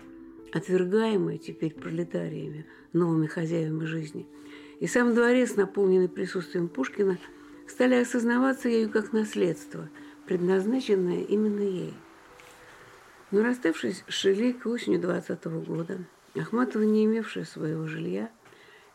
отвергаемая 0.54 1.40
теперь 1.40 1.74
пролетариями, 1.74 2.68
новыми 2.94 3.26
хозяевами 3.26 3.86
жизни, 3.86 4.28
и 4.80 4.88
сам 4.88 5.16
дворец, 5.16 5.56
наполненный 5.56 6.10
присутствием 6.10 6.68
Пушкина, 6.68 7.18
стали 7.68 7.96
осознаваться 7.96 8.70
ею 8.70 8.90
как 8.90 9.14
наследство, 9.14 9.90
предназначенное 10.28 11.22
именно 11.22 11.62
ей. 11.62 11.94
Но 13.32 13.44
расставшись 13.44 14.04
с 14.08 14.26
осенью 14.26 15.00
20 15.00 15.46
года, 15.66 16.00
Ахматова, 16.36 16.84
не 16.84 17.06
имевшая 17.06 17.46
своего 17.46 17.88
жилья, 17.88 18.30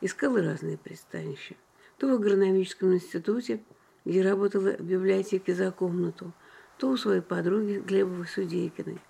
искала 0.01 0.43
разные 0.43 0.79
пристанища 0.79 1.57
то 1.99 2.09
в 2.09 2.15
агрономическом 2.15 2.95
институте, 2.95 3.63
где 4.05 4.23
работала 4.23 4.73
в 4.73 4.81
библиотеке 4.81 5.55
за 5.55 5.71
комнату, 5.71 6.33
то 6.79 6.91
у 6.91 6.97
своей 6.97 7.23
подруги 7.23 7.83
Глебовой 7.85 8.27
Судейкиной. 8.27 9.01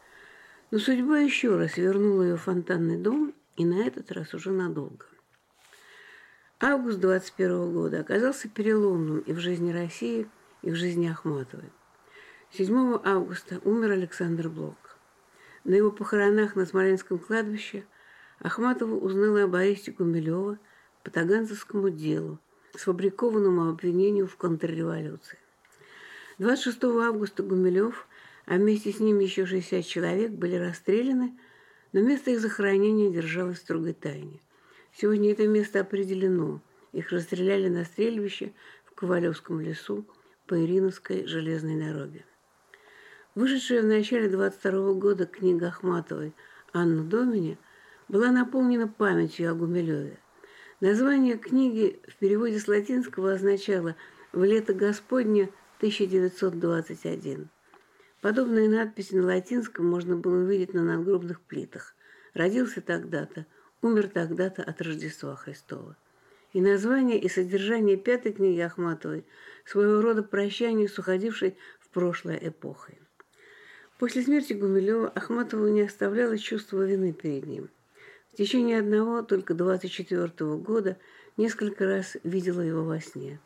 Но 0.70 0.78
судьба 0.78 1.18
еще 1.18 1.56
раз 1.56 1.76
вернула 1.76 2.22
ее 2.22 2.36
в 2.36 2.42
фонтанный 2.42 2.96
дом, 2.96 3.34
и 3.56 3.64
на 3.64 3.86
этот 3.86 4.12
раз 4.12 4.34
уже 4.34 4.50
надолго. 4.50 5.06
Август 6.60 6.98
21 7.00 7.72
года 7.72 8.00
оказался 8.00 8.48
переломным 8.48 9.20
и 9.20 9.32
в 9.32 9.38
жизни 9.38 9.72
России, 9.72 10.28
и 10.62 10.70
в 10.70 10.74
жизни 10.74 11.08
Ахматовой. 11.08 11.70
7 12.52 13.00
августа 13.04 13.60
умер 13.64 13.92
Александр 13.92 14.48
Блок. 14.48 14.85
На 15.66 15.74
его 15.74 15.90
похоронах 15.90 16.54
на 16.54 16.64
Смоленском 16.64 17.18
кладбище 17.18 17.84
Ахматова 18.38 18.94
узнала 18.94 19.42
об 19.42 19.56
аресте 19.56 19.90
Гумилева 19.90 20.60
по 21.02 21.10
Таганцевскому 21.10 21.90
делу, 21.90 22.38
сфабрикованному 22.76 23.68
обвинению 23.70 24.28
в 24.28 24.36
контрреволюции. 24.36 25.40
26 26.38 26.84
августа 26.84 27.42
Гумилев, 27.42 28.06
а 28.46 28.54
вместе 28.54 28.92
с 28.92 29.00
ним 29.00 29.18
еще 29.18 29.44
60 29.44 29.84
человек, 29.84 30.30
были 30.30 30.54
расстреляны, 30.54 31.36
но 31.92 32.00
место 32.00 32.30
их 32.30 32.38
захоронения 32.38 33.10
держалось 33.10 33.58
в 33.58 33.62
строгой 33.62 33.94
тайне. 33.94 34.40
Сегодня 34.94 35.32
это 35.32 35.48
место 35.48 35.80
определено. 35.80 36.62
Их 36.92 37.10
расстреляли 37.10 37.68
на 37.68 37.84
стрельбище 37.84 38.52
в 38.84 38.94
Ковалевском 38.94 39.60
лесу 39.60 40.06
по 40.46 40.54
Ириновской 40.54 41.26
железной 41.26 41.74
дороге. 41.74 42.24
Вышедшая 43.36 43.82
в 43.82 43.84
начале 43.84 44.30
22 44.30 44.94
года 44.94 45.26
книга 45.26 45.66
Ахматовой 45.66 46.34
«Анна 46.72 47.04
Домини» 47.04 47.58
была 48.08 48.32
наполнена 48.32 48.88
памятью 48.88 49.50
о 49.50 49.54
Гумилеве. 49.54 50.18
Название 50.80 51.36
книги 51.36 52.00
в 52.08 52.16
переводе 52.16 52.58
с 52.58 52.66
латинского 52.66 53.34
означало 53.34 53.94
«В 54.32 54.42
лето 54.42 54.72
Господне 54.72 55.50
1921». 55.82 57.48
Подобные 58.22 58.70
надписи 58.70 59.14
на 59.14 59.26
латинском 59.26 59.86
можно 59.86 60.16
было 60.16 60.36
увидеть 60.36 60.72
на 60.72 60.82
надгробных 60.82 61.42
плитах. 61.42 61.94
Родился 62.32 62.80
тогда-то, 62.80 63.44
умер 63.82 64.08
тогда-то 64.08 64.62
от 64.62 64.80
Рождества 64.80 65.36
Христова. 65.36 65.98
И 66.54 66.62
название, 66.62 67.20
и 67.20 67.28
содержание 67.28 67.98
пятой 67.98 68.32
книги 68.32 68.60
Ахматовой– 68.60 69.26
своего 69.66 70.00
рода 70.00 70.22
прощание 70.22 70.88
с 70.88 70.98
уходившей 70.98 71.58
в 71.80 71.90
прошлое 71.90 72.38
эпохой. 72.40 72.98
После 73.98 74.22
смерти 74.22 74.52
Гумилева 74.52 75.08
Ахматову 75.08 75.68
не 75.68 75.80
оставляло 75.80 76.36
чувство 76.36 76.82
вины 76.84 77.14
перед 77.14 77.46
ним. 77.46 77.70
В 78.32 78.36
течение 78.36 78.80
одного, 78.80 79.22
только 79.22 79.54
24 79.54 80.26
-го 80.26 80.58
года, 80.58 80.98
несколько 81.38 81.86
раз 81.86 82.18
видела 82.22 82.60
его 82.60 82.84
во 82.84 83.00
сне. 83.00 83.40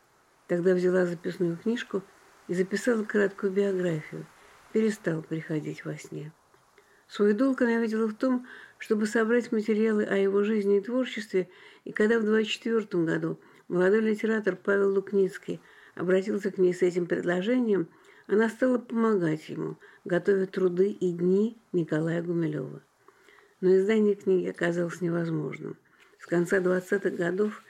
Тогда 0.47 0.73
взяла 0.73 1.05
записную 1.05 1.57
книжку 1.57 2.03
и 2.49 2.53
записала 2.53 3.05
краткую 3.05 3.53
биографию. 3.53 4.25
Перестал 4.73 5.21
приходить 5.21 5.85
во 5.85 5.95
сне. 5.97 6.33
Свой 7.07 7.33
долг 7.33 7.61
она 7.61 7.77
видела 7.77 8.07
в 8.07 8.13
том, 8.13 8.45
чтобы 8.77 9.05
собрать 9.05 9.53
материалы 9.53 10.03
о 10.03 10.17
его 10.17 10.43
жизни 10.43 10.77
и 10.77 10.81
творчестве, 10.81 11.49
и 11.85 11.93
когда 11.93 12.19
в 12.19 12.23
24 12.23 13.03
году 13.05 13.39
молодой 13.69 14.01
литератор 14.01 14.57
Павел 14.57 14.93
Лукницкий 14.93 15.61
обратился 15.95 16.51
к 16.51 16.57
ней 16.57 16.73
с 16.73 16.81
этим 16.81 17.05
предложением, 17.05 17.87
она 18.31 18.49
стала 18.49 18.77
помогать 18.77 19.49
ему, 19.49 19.77
готовя 20.05 20.45
труды 20.45 20.89
и 20.91 21.11
дни 21.11 21.57
Николая 21.71 22.23
Гумилева 22.23 22.81
но 23.61 23.77
издание 23.77 24.15
книги 24.15 24.49
оказалось 24.49 25.01
невозможным. 25.01 25.77
С 26.19 26.25
конца 26.25 26.57
20-х 26.57 27.11
годов 27.11 27.63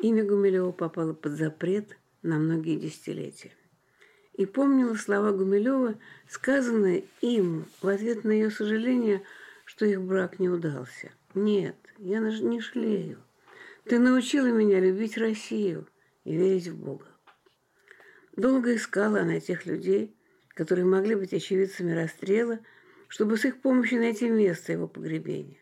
имя 0.00 0.24
Гумилева 0.24 0.72
попало 0.72 1.14
под 1.14 1.32
запрет 1.32 1.96
на 2.22 2.38
многие 2.38 2.76
десятилетия. 2.76 3.52
И 4.34 4.44
помнила 4.44 4.94
слова 4.94 5.32
Гумилева, 5.32 5.94
сказанные 6.28 7.04
им 7.20 7.66
в 7.80 7.88
ответ 7.88 8.24
на 8.24 8.32
ее 8.32 8.50
сожаление, 8.50 9.22
что 9.64 9.86
их 9.86 10.02
брак 10.02 10.38
не 10.38 10.48
удался. 10.48 11.10
«Нет, 11.34 11.76
я 11.98 12.18
не 12.18 12.60
жалею. 12.60 13.18
Ты 13.84 13.98
научила 13.98 14.46
меня 14.46 14.80
любить 14.80 15.16
Россию 15.16 15.86
и 16.24 16.36
верить 16.36 16.68
в 16.68 16.76
Бога». 16.76 17.06
Долго 18.36 18.76
искала 18.76 19.20
она 19.20 19.40
тех 19.40 19.66
людей, 19.66 20.16
которые 20.48 20.84
могли 20.84 21.14
быть 21.14 21.34
очевидцами 21.34 21.92
расстрела– 21.92 22.60
чтобы 23.08 23.36
с 23.36 23.44
их 23.44 23.60
помощью 23.60 24.00
найти 24.00 24.28
место 24.28 24.72
его 24.72 24.88
погребения. 24.88 25.58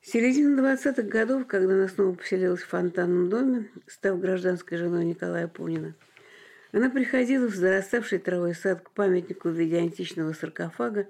В 0.00 0.06
середине 0.06 0.56
20-х 0.56 1.02
годов, 1.02 1.46
когда 1.46 1.74
она 1.74 1.88
снова 1.88 2.14
поселилась 2.14 2.62
в 2.62 2.68
фонтанном 2.68 3.28
доме, 3.28 3.68
став 3.86 4.18
гражданской 4.20 4.78
женой 4.78 5.04
Николая 5.04 5.48
Пунина, 5.48 5.94
она 6.72 6.88
приходила 6.88 7.46
в 7.46 7.54
зараставший 7.54 8.18
травой 8.18 8.54
сад 8.54 8.82
к 8.82 8.90
памятнику 8.90 9.48
в 9.48 9.52
виде 9.52 9.78
античного 9.78 10.32
саркофага 10.32 11.08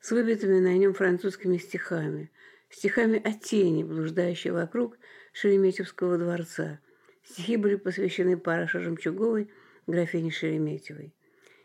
с 0.00 0.10
выбитыми 0.10 0.58
на 0.58 0.76
нем 0.78 0.94
французскими 0.94 1.58
стихами, 1.58 2.30
стихами 2.70 3.20
о 3.22 3.32
тени, 3.32 3.84
блуждающей 3.84 4.50
вокруг 4.50 4.96
Шереметьевского 5.32 6.16
дворца. 6.16 6.80
Стихи 7.24 7.56
были 7.56 7.76
посвящены 7.76 8.36
Параше 8.36 8.80
Жемчуговой, 8.80 9.50
графине 9.86 10.30
Шереметьевой. 10.30 11.14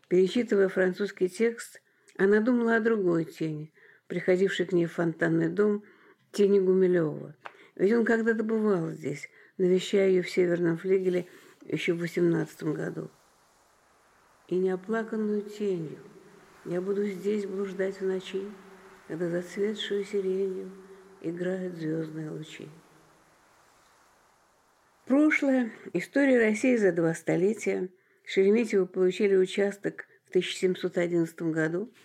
Перечитывая 0.07 0.69
французский 0.69 1.29
текст, 1.29 1.81
она 2.17 2.39
думала 2.39 2.75
о 2.75 2.79
другой 2.79 3.25
тени, 3.25 3.71
приходившей 4.07 4.65
к 4.65 4.71
ней 4.71 4.85
в 4.85 4.93
фонтанный 4.93 5.49
дом, 5.49 5.83
тени 6.31 6.59
Гумилева. 6.59 7.35
Ведь 7.75 7.93
он 7.93 8.05
когда-то 8.05 8.43
бывал 8.43 8.91
здесь, 8.91 9.29
навещая 9.57 10.09
ее 10.09 10.21
в 10.21 10.29
северном 10.29 10.77
флигеле 10.77 11.27
еще 11.65 11.93
в 11.93 11.99
восемнадцатом 11.99 12.73
году. 12.73 13.09
И 14.47 14.55
неоплаканную 14.55 15.41
тенью 15.41 15.99
я 16.65 16.81
буду 16.81 17.05
здесь 17.05 17.45
блуждать 17.45 17.99
в 17.99 18.05
ночи, 18.05 18.43
когда 19.07 19.29
зацветшую 19.29 20.03
сиренью 20.03 20.71
играют 21.21 21.75
звездные 21.75 22.29
лучи. 22.29 22.69
Прошлое, 25.05 25.71
история 25.93 26.39
России 26.39 26.75
за 26.77 26.91
два 26.91 27.13
столетия. 27.13 27.89
Шереметьевы 28.27 28.85
получили 28.85 29.35
участок 29.35 30.05
в 30.25 30.29
1711 30.29 31.41
году– 31.41 31.91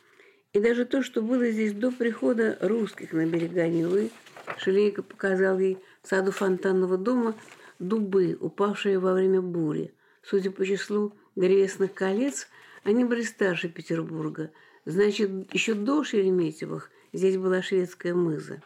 и 0.53 0.59
даже 0.59 0.85
то, 0.85 1.03
что 1.03 1.23
было 1.23 1.49
здесь 1.49 1.73
до 1.73 1.93
прихода 1.93 2.59
русских 2.61 3.13
на 3.13 3.25
берега 3.25 3.69
Невы, 3.69 4.11
Шелейко 4.59 5.03
показал 5.03 5.61
ей 5.61 5.79
в 6.03 6.09
саду 6.09 6.33
фонтанного 6.33 6.99
дома 6.99 7.37
дубы, 7.79 8.37
упавшие 8.41 8.99
во 8.99 9.15
время 9.15 9.41
бури, 9.41 9.95
Судя 10.23 10.51
по 10.51 10.67
числу 10.67 11.15
древесных 11.37 11.95
колец, 11.95 12.49
они 12.83 13.05
были 13.05 13.23
старше 13.23 13.69
Петербурга. 13.69 14.51
Значит, 14.85 15.31
еще 15.55 15.75
до 15.75 16.03
Шереметьевых 16.03 16.91
здесь 17.13 17.37
была 17.37 17.63
шведская 17.63 18.15
мыза. 18.15 18.61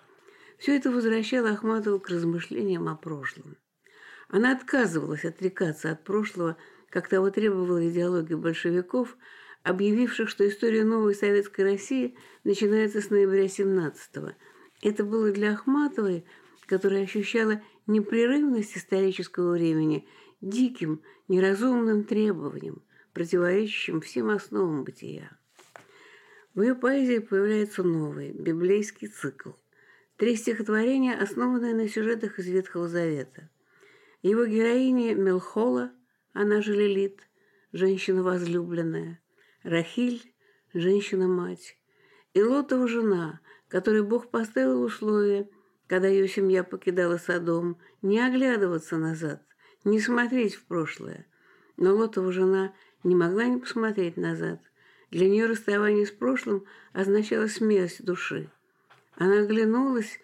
Все 0.58 0.76
это 0.76 0.90
возвращало 0.90 1.50
Ахматову 1.50 2.00
к 2.00 2.08
размышлениям 2.08 2.88
о 2.88 2.96
прошлом. 2.96 3.56
Она 4.28 4.52
отказывалась 4.52 5.26
отрекаться 5.26 5.90
от 5.90 6.02
прошлого, 6.02 6.56
как 6.94 7.08
того 7.08 7.28
требовала 7.30 7.84
идеология 7.88 8.36
большевиков, 8.36 9.16
объявивших, 9.64 10.28
что 10.28 10.48
история 10.48 10.84
новой 10.84 11.16
советской 11.16 11.62
России 11.62 12.16
начинается 12.44 13.00
с 13.00 13.10
ноября 13.10 13.46
17-го. 13.46 14.30
Это 14.80 15.02
было 15.02 15.32
для 15.32 15.54
Ахматовой, 15.54 16.24
которая 16.66 17.02
ощущала 17.02 17.60
непрерывность 17.88 18.76
исторического 18.76 19.54
времени, 19.54 20.06
диким, 20.40 21.02
неразумным 21.26 22.04
требованием, 22.04 22.84
противоречащим 23.12 24.00
всем 24.00 24.30
основам 24.30 24.84
бытия. 24.84 25.36
В 26.54 26.62
ее 26.62 26.76
поэзии 26.76 27.18
появляется 27.18 27.82
новый, 27.82 28.30
библейский 28.30 29.08
цикл. 29.08 29.50
Три 30.16 30.36
стихотворения, 30.36 31.14
основанные 31.20 31.74
на 31.74 31.88
сюжетах 31.88 32.38
из 32.38 32.46
Ветхого 32.46 32.88
Завета. 32.88 33.50
Его 34.22 34.46
героиня 34.46 35.16
Мелхола, 35.16 35.90
она 36.34 36.60
же 36.60 36.74
Лилит, 36.74 37.20
женщина 37.72 38.22
возлюбленная, 38.22 39.20
Рахиль, 39.62 40.34
женщина-мать, 40.74 41.78
и 42.34 42.42
Лотова 42.42 42.86
жена, 42.86 43.40
которой 43.68 44.02
Бог 44.02 44.30
поставил 44.30 44.82
условие, 44.82 45.48
когда 45.86 46.08
ее 46.08 46.28
семья 46.28 46.64
покидала 46.64 47.16
Содом, 47.16 47.78
не 48.02 48.20
оглядываться 48.20 48.96
назад, 48.98 49.42
не 49.84 50.00
смотреть 50.00 50.56
в 50.56 50.64
прошлое. 50.66 51.26
Но 51.76 51.94
Лотова 51.94 52.32
жена 52.32 52.74
не 53.04 53.14
могла 53.14 53.44
не 53.46 53.58
посмотреть 53.58 54.16
назад. 54.16 54.60
Для 55.10 55.28
нее 55.28 55.46
расставание 55.46 56.06
с 56.06 56.10
прошлым 56.10 56.64
означало 56.92 57.46
смерть 57.46 58.04
души. 58.04 58.50
Она 59.14 59.40
оглянулась 59.40 60.18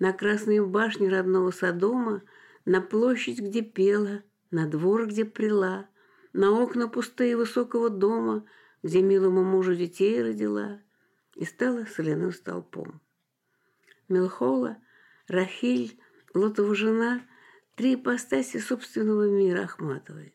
на 0.00 0.12
красные 0.12 0.64
башни 0.64 1.06
родного 1.06 1.52
Содома, 1.52 2.22
на 2.64 2.80
площадь, 2.80 3.40
где 3.40 3.62
пела, 3.62 4.22
на 4.52 4.68
двор, 4.68 5.08
где 5.08 5.24
прила, 5.24 5.88
на 6.32 6.52
окна 6.52 6.86
пустые 6.86 7.36
высокого 7.36 7.90
дома, 7.90 8.46
где 8.84 9.02
милому 9.02 9.42
мужу 9.42 9.74
детей 9.74 10.22
родила, 10.22 10.80
и 11.34 11.44
стала 11.44 11.86
соляным 11.86 12.32
столпом. 12.32 13.00
Мелхола, 14.08 14.76
Рахиль, 15.26 15.98
Лотова 16.34 16.74
жена– 16.76 17.22
три 17.76 17.94
ипостаси 17.94 18.58
собственного 18.58 19.28
мира 19.28 19.62
Ахматовой. 19.62 20.34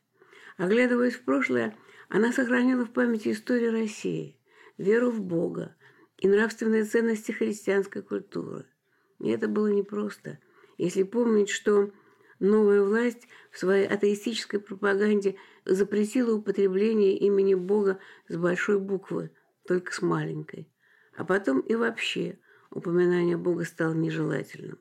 Оглядываясь 0.58 1.16
в 1.16 1.24
прошлое, 1.24 1.76
она 2.10 2.32
сохранила 2.32 2.86
в 2.86 2.92
памяти 2.92 3.32
историю 3.32 3.72
России, 3.72 4.40
веру 4.78 5.12
в 5.12 5.22
Бога 5.22 5.76
и 6.18 6.28
нравственные 6.28 6.86
ценности 6.86 7.32
христианской 7.32 8.02
культуры. 8.02 8.66
И 9.20 9.30
это 9.30 9.48
было 9.48 9.68
непросто, 9.68 10.40
если 10.78 11.04
помнить, 11.04 11.50
что 11.50 11.92
новая 12.40 12.84
власть 12.84 13.28
в 13.52 13.58
своей 13.58 13.88
атеистической 13.88 14.60
пропаганде 14.60 15.36
запретила 15.66 16.36
употребление 16.36 17.18
имени 17.18 17.56
Бога 17.56 18.00
с 18.28 18.36
большой 18.36 18.80
буквы, 18.80 19.32
только 19.68 19.94
с 19.94 20.02
маленькой. 20.02 20.72
А 21.16 21.26
потом 21.26 21.60
и 21.62 21.76
вообще 21.76 22.40
упоминание 22.70 23.38
Бога 23.38 23.66
стало 23.66 23.94
нежелательным. 23.94 24.80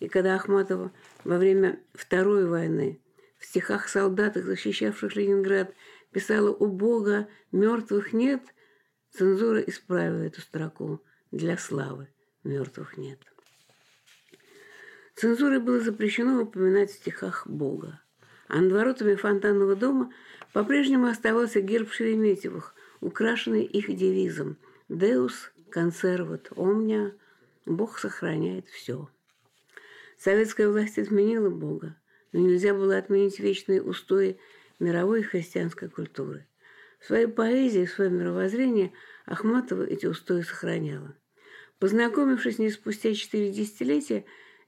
И 0.00 0.08
когда 0.08 0.34
Ахматова 0.34 0.92
во 1.24 1.38
время 1.38 1.80
Второй 1.94 2.46
войны 2.46 3.00
в 3.38 3.44
стихах 3.44 3.88
солдатах, 3.88 4.44
защищавших 4.44 5.16
Ленинград, 5.16 5.74
писала 6.12 6.50
«У 6.50 6.66
Бога 6.66 7.28
мертвых 7.50 8.12
нет», 8.12 8.42
цензура 9.10 9.60
исправила 9.60 10.22
эту 10.22 10.40
строку 10.40 11.02
«Для 11.30 11.56
славы 11.56 12.08
мертвых 12.44 12.96
нет». 12.96 13.31
Цензурой 15.22 15.60
было 15.60 15.78
запрещено 15.78 16.42
упоминать 16.42 16.90
в 16.90 16.94
стихах 16.94 17.46
Бога. 17.46 18.00
А 18.48 18.60
над 18.60 18.72
воротами 18.72 19.14
фонтанного 19.14 19.76
дома 19.76 20.12
по-прежнему 20.52 21.06
оставался 21.06 21.60
герб 21.60 21.92
Шереметьевых, 21.92 22.74
украшенный 23.00 23.62
их 23.62 23.86
девизом 23.96 24.56
«Deus 24.88 25.34
conservat 25.72 26.48
omnia»– 26.56 27.12
«Бог 27.66 28.00
сохраняет 28.00 28.66
все». 28.66 29.08
Советская 30.18 30.68
власть 30.68 30.98
отменила 30.98 31.50
Бога, 31.50 31.94
но 32.32 32.40
нельзя 32.40 32.74
было 32.74 32.96
отменить 32.96 33.38
вечные 33.38 33.80
устои 33.80 34.40
мировой 34.80 35.22
христианской 35.22 35.88
культуры. 35.88 36.48
В 36.98 37.04
своей 37.06 37.28
поэзии, 37.28 37.86
в 37.86 37.92
своем 37.92 38.16
мировоззрении 38.16 38.92
Ахматова 39.26 39.84
эти 39.84 40.06
устои 40.06 40.40
сохраняла. 40.40 41.14
Познакомившись 41.78 42.58
не 42.58 42.70
спустя 42.70 43.14
четыре 43.14 43.52
десятилетия, 43.52 44.24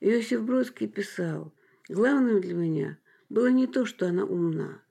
Иосиф 0.07 0.43
Бродский 0.43 0.87
писал, 0.87 1.51
«Главным 1.89 2.43
для 2.43 2.53
меня 2.53 2.99
было 3.31 3.47
не 3.47 3.67
то, 3.67 3.87
что 3.87 4.07
она 4.07 4.25
умна. 4.25 4.83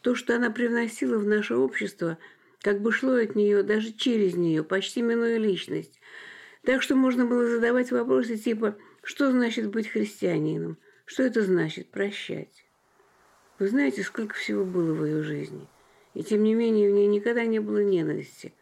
То, 0.00 0.14
что 0.14 0.34
она 0.34 0.50
привносила 0.50 1.18
в 1.18 1.26
наше 1.26 1.56
общество, 1.56 2.16
как 2.62 2.80
бы 2.80 2.90
шло 2.90 3.16
от 3.16 3.34
нее, 3.34 3.62
даже 3.62 3.92
через 3.92 4.34
нее, 4.34 4.64
почти 4.64 5.02
минуя 5.02 5.36
личность. 5.36 6.00
Так 6.62 6.80
что 6.80 6.96
можно 6.96 7.26
было 7.26 7.46
задавать 7.46 7.90
вопросы 7.90 8.38
типа 8.38 8.78
«Что 9.02 9.30
значит 9.30 9.68
быть 9.68 9.88
христианином? 9.88 10.78
Что 11.04 11.24
это 11.24 11.42
значит 11.42 11.90
прощать?» 11.90 12.64
Вы 13.58 13.68
знаете, 13.68 14.02
сколько 14.04 14.36
всего 14.36 14.64
было 14.64 14.94
в 14.94 15.04
ее 15.04 15.22
жизни. 15.22 15.68
И 16.14 16.22
тем 16.22 16.42
не 16.42 16.54
менее 16.54 16.90
в 16.90 16.94
ней 16.94 17.08
никогда 17.08 17.44
не 17.44 17.58
было 17.58 17.84
ненависти. 17.84 18.54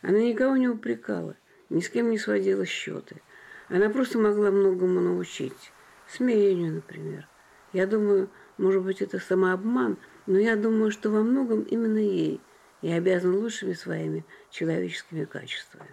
Она 0.00 0.20
никого 0.20 0.56
не 0.56 0.68
упрекала, 0.68 1.36
ни 1.68 1.80
с 1.80 1.90
кем 1.90 2.08
не 2.08 2.16
сводила 2.16 2.64
счеты– 2.64 3.20
она 3.68 3.90
просто 3.90 4.18
могла 4.18 4.50
многому 4.50 5.00
научить. 5.00 5.72
Смирению, 6.08 6.74
например. 6.74 7.28
Я 7.72 7.86
думаю, 7.86 8.28
может 8.58 8.82
быть, 8.82 9.02
это 9.02 9.18
самообман, 9.18 9.96
но 10.26 10.38
я 10.38 10.56
думаю, 10.56 10.90
что 10.90 11.10
во 11.10 11.22
многом 11.22 11.62
именно 11.62 11.98
ей 11.98 12.40
я 12.82 12.96
обязан 12.96 13.34
лучшими 13.34 13.72
своими 13.72 14.24
человеческими 14.50 15.24
качествами. 15.24 15.88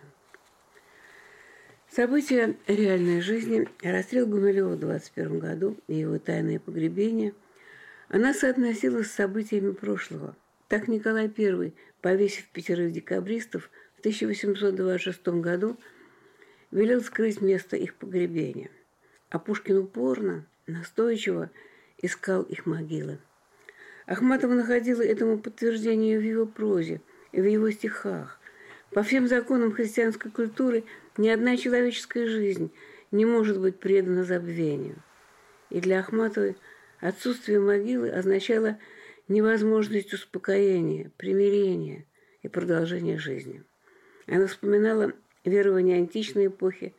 События 1.90 2.56
реальной 2.68 3.22
жизни, 3.22 3.68
расстрел 3.84 4.26
Гумилева 4.26 4.76
в 4.76 4.80
21 4.80 5.40
году 5.40 5.78
и 5.88 5.96
его 5.96 6.20
тайное 6.20 6.60
погребение, 6.60 7.34
она 8.08 8.34
соотносила 8.34 9.04
с 9.04 9.12
событиями 9.12 9.72
прошлого. 9.72 10.36
Так 10.68 10.88
Николай 10.88 11.30
I, 11.38 11.74
повесив 12.02 12.48
пятерых 12.50 12.94
декабристов 12.94 13.70
в 13.96 14.00
1826 14.00 15.28
году, 15.42 15.78
велел 16.72 17.02
скрыть 17.02 17.42
место 17.42 17.76
их 17.76 17.96
погребения. 17.96 18.70
А 19.30 19.40
Пушкин 19.40 19.78
упорно, 19.78 20.46
настойчиво 20.68 21.50
искал 21.98 22.44
их 22.44 22.66
могилы. 22.66 23.20
Ахматова 24.06 24.54
находила 24.54 25.02
этому 25.02 25.40
подтверждение 25.40 26.18
в 26.18 26.24
его 26.24 26.46
прозе 26.46 27.02
и 27.32 27.40
в 27.40 27.46
его 27.46 27.70
стихах. 27.72 28.40
По 28.92 29.04
всем 29.04 29.28
законам 29.28 29.72
христианской 29.72 30.32
культуры 30.32 30.84
ни 31.18 31.30
одна 31.30 31.56
человеческая 31.56 32.28
жизнь 32.28 32.74
не 33.12 33.26
может 33.26 33.60
быть 33.60 33.80
предана 33.80 34.24
забвению. 34.24 35.02
И 35.70 35.80
для 35.80 36.00
Ахматовой 36.00 36.58
отсутствие 37.00 37.60
могилы 37.60 38.10
означало 38.10 38.80
невозможность 39.28 40.14
успокоения, 40.14 41.12
примирения 41.18 42.06
и 42.42 42.50
продолжения 42.50 43.18
жизни. 43.18 43.64
Она 44.28 44.48
вспоминала 44.48 45.14
верования 45.46 45.98
античной 45.98 46.48
эпохи, 46.48 46.94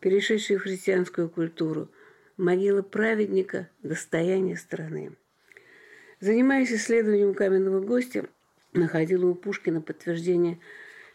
перешедшие 0.00 0.58
в 0.58 0.62
христианскую 0.62 1.28
культуру, 1.28 1.88
могила 2.36 2.82
праведника– 2.82 3.68
достояние 3.82 4.56
страны. 4.56 5.12
Занимаясь 6.20 6.72
исследованием 6.72 7.34
каменного 7.34 7.80
гостя, 7.80 8.26
находила 8.72 9.26
у 9.26 9.34
Пушкина 9.34 9.80
подтверждение 9.80 10.58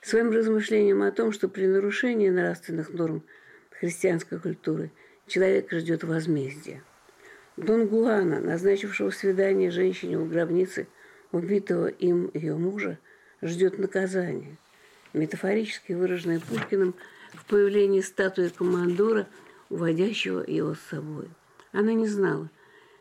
своим 0.01 0.31
размышлениям 0.31 1.01
о 1.01 1.11
том, 1.11 1.31
что 1.31 1.49
при 1.49 1.65
нарушении 1.65 2.29
нравственных 2.29 2.93
норм 2.93 3.23
христианской 3.71 4.39
культуры 4.39 4.91
человек 5.25 5.71
ждет 5.71 6.03
возмездия. 6.03 6.83
Дон 7.57 7.87
Гуана, 7.87 8.39
назначившего 8.39 9.09
свидание 9.09 9.71
женщине 9.71 10.19
у 10.19 10.25
гробницы 10.25 10.87
убитого 11.31 11.87
им 11.87 12.29
ее 12.33 12.55
мужа, 12.55 12.99
ждет 13.41 13.79
наказания– 13.79 14.57
метафорически 15.17 15.93
выраженное 15.93 16.39
Пушкиным 16.39 16.95
в 17.33 17.45
появлении 17.45 18.01
статуи 18.01 18.49
командора, 18.49 19.27
уводящего 19.69 20.43
его 20.47 20.75
с 20.75 20.79
собой. 20.89 21.27
Она 21.71 21.93
не 21.93 22.07
знала, 22.07 22.49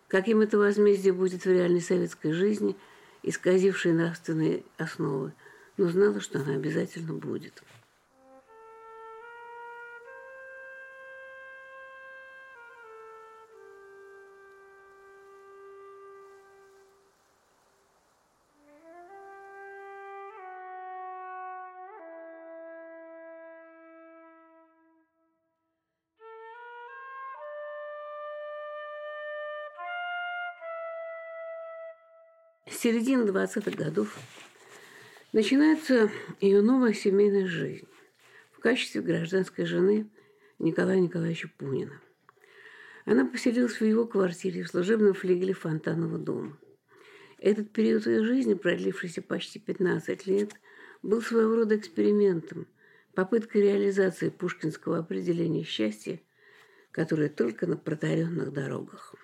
каким 0.09 0.41
это 0.41 0.59
возмездие 0.59 1.13
будет 1.13 1.45
в 1.45 1.51
реальной 1.51 1.81
советской 1.81 2.33
жизни, 2.33 2.77
исказившей 3.23 3.93
нравственные 3.93 4.65
основы, 4.79 5.33
но 5.77 5.89
знала, 5.89 6.21
что 6.21 6.41
она 6.41 6.55
обязательно 6.55 7.13
будет. 7.13 7.63
Середины 32.87 33.25
20-х 33.25 33.73
годов 33.73 34.17
начинается 35.33 36.09
ее 36.41 36.63
новая 36.63 36.93
семейная 36.93 37.49
жизнь 37.49 37.89
в 38.53 38.61
качестве 38.61 39.01
гражданской 39.01 39.67
жены 39.67 40.09
Николая 40.61 41.01
Николаевича 41.01 41.51
Пунина. 41.59 42.01
Она 43.05 43.27
поселилась 43.27 43.81
в 43.81 43.85
его 43.85 44.07
квартире 44.07 44.63
в 44.63 44.69
служебном 44.69 45.15
флигеле 45.15 45.53
Фонтанного 45.53 46.17
дома. 46.17 46.57
Этот 47.39 47.73
период 47.73 48.07
ее 48.07 48.23
жизни, 48.23 48.55
продлившийся 48.55 49.21
почти 49.21 49.59
15 49.59 50.25
лет, 50.29 50.53
был 51.03 51.21
своего 51.23 51.57
рода 51.57 51.77
экспериментом, 51.77 52.69
попыткой 53.17 53.63
реализации 53.63 54.29
пушкинского 54.29 54.99
определения 54.99 55.65
счастья, 55.65 56.21
которое 56.93 57.31
только 57.31 57.67
на 57.67 57.77
протаренных 57.77 58.53
дорогах. 58.53 59.17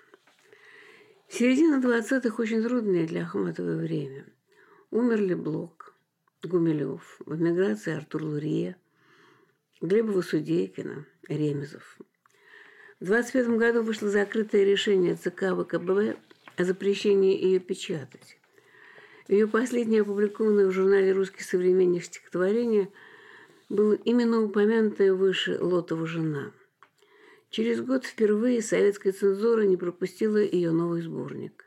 Середина 1.35 1.77
20-х 1.77 2.42
очень 2.42 2.62
трудное 2.62 3.07
для 3.07 3.23
Ахматовой 3.23 3.77
время. 3.77 4.27
Умерли 4.90 5.33
Блок, 5.33 5.95
Гумилев, 6.42 7.16
в 7.25 7.35
эмиграции 7.35 7.95
Артур 7.95 8.25
Лурье, 8.25 8.77
Глебова 9.81 10.21
Судейкина, 10.21 11.07
Ремезов. 11.29 11.97
В 13.01 13.07
25 13.07 13.49
году 13.57 13.83
вышло 13.83 14.11
закрытое 14.11 14.64
решение 14.64 15.16
ЦК 15.16 15.55
ВКБ 15.57 16.18
о 16.59 16.64
запрещении 16.64 17.42
ее 17.42 17.61
печатать. 17.61 18.38
Ее 19.27 19.49
последнее 19.49 20.03
опубликованное 20.03 20.66
в 20.66 20.73
журнале 20.73 21.12
«Русский 21.12 21.45
современник» 21.45 22.05
стихотворение 22.05 22.90
было 23.71 23.95
именно 23.95 24.42
упомянутое 24.42 25.14
выше 25.14 25.57
«Лотова 25.59 26.07
жена». 26.07 26.53
Через 27.53 27.83
год 27.83 28.07
впервые 28.07 28.62
советская 28.62 29.12
цензура 29.12 29.61
не 29.65 29.77
пропустила 29.77 30.38
ее 30.38 30.71
новый 30.71 31.03
сборник. 31.03 31.67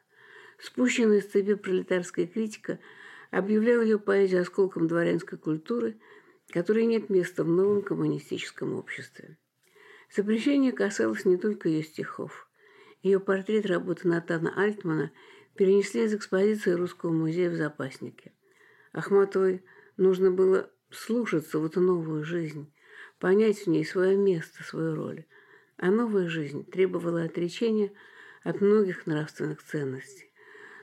Спущенная 0.57 1.21
с 1.21 1.25
цепи 1.25 1.53
пролетарская 1.53 2.25
критика 2.25 2.79
объявляла 3.29 3.83
ее 3.83 3.99
поэзию 3.99 4.41
осколком 4.41 4.87
дворянской 4.87 5.37
культуры, 5.37 5.99
которой 6.49 6.87
нет 6.87 7.11
места 7.11 7.43
в 7.43 7.49
новом 7.49 7.83
коммунистическом 7.83 8.73
обществе. 8.73 9.37
Запрещение 10.11 10.71
касалось 10.71 11.23
не 11.23 11.37
только 11.37 11.69
ее 11.69 11.83
стихов. 11.83 12.49
Ее 13.03 13.19
портрет 13.19 13.67
работы 13.67 14.07
Натана 14.07 14.59
Альтмана 14.59 15.11
перенесли 15.53 16.05
из 16.05 16.15
экспозиции 16.15 16.71
Русского 16.71 17.11
музея 17.11 17.51
в 17.51 17.55
запаснике. 17.55 18.33
Ахматовой 18.91 19.63
нужно 19.97 20.31
было 20.31 20.67
слушаться 20.89 21.59
в 21.59 21.65
эту 21.67 21.79
новую 21.79 22.23
жизнь, 22.23 22.73
понять 23.19 23.59
в 23.59 23.67
ней 23.67 23.85
свое 23.85 24.17
место, 24.17 24.63
свою 24.63 24.95
роль– 24.95 25.25
а 25.77 25.91
новая 25.91 26.27
жизнь 26.27 26.65
требовала 26.65 27.23
отречения 27.23 27.91
от 28.43 28.61
многих 28.61 29.05
нравственных 29.05 29.63
ценностей. 29.63 30.31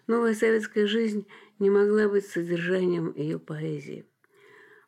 Новая 0.06 0.34
советская 0.34 0.86
жизнь 0.86 1.26
не 1.58 1.70
могла 1.70 2.08
быть 2.08 2.26
содержанием 2.26 3.12
ее 3.14 3.38
поэзии. 3.38 4.04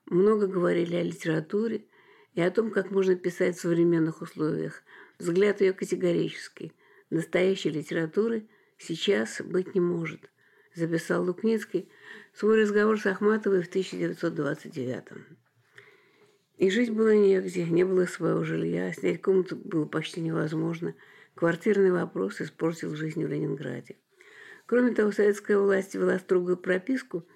Много 0.07 0.47
говорили 0.47 0.97
о 0.97 1.03
литературе 1.03 1.87
и 2.35 2.41
о 2.41 2.51
том, 2.51 2.71
как 2.71 2.91
можно 2.91 3.15
писать 3.15 3.57
в 3.57 3.61
современных 3.61 4.21
условиях. 4.21 4.83
Взгляд 5.19 5.61
ее 5.61 5.73
категорический. 5.73 6.73
Настоящей 7.11 7.71
литературы 7.71 8.49
сейчас 8.77 9.41
быть 9.41 9.75
не 9.75 9.81
может, 9.81 10.31
записал 10.75 11.25
Лукницкий 11.25 11.89
свой 12.35 12.61
разговор 12.63 13.01
с 13.01 13.07
Ахматовой 13.07 13.63
в 13.63 13.69
1929 13.69 15.13
году. 15.13 15.44
И 16.57 16.71
жить 16.71 16.91
было 16.91 17.15
негде, 17.15 17.65
не 17.65 17.85
было 17.85 18.07
своего 18.07 18.45
жилья, 18.45 18.93
снять 18.93 19.21
комнату 19.21 19.57
было 19.57 19.87
почти 19.87 20.21
невозможно. 20.21 20.95
Квартирный 21.35 21.91
вопрос 21.91 22.41
испортил 22.41 22.95
жизнь 22.95 23.25
в 23.25 23.29
Ленинграде. 23.29 23.97
Кроме 24.67 24.95
того, 24.95 25.11
советская 25.11 25.59
власть 25.59 25.95
вела 25.95 26.19
строгую 26.19 26.57
прописку 26.57 27.27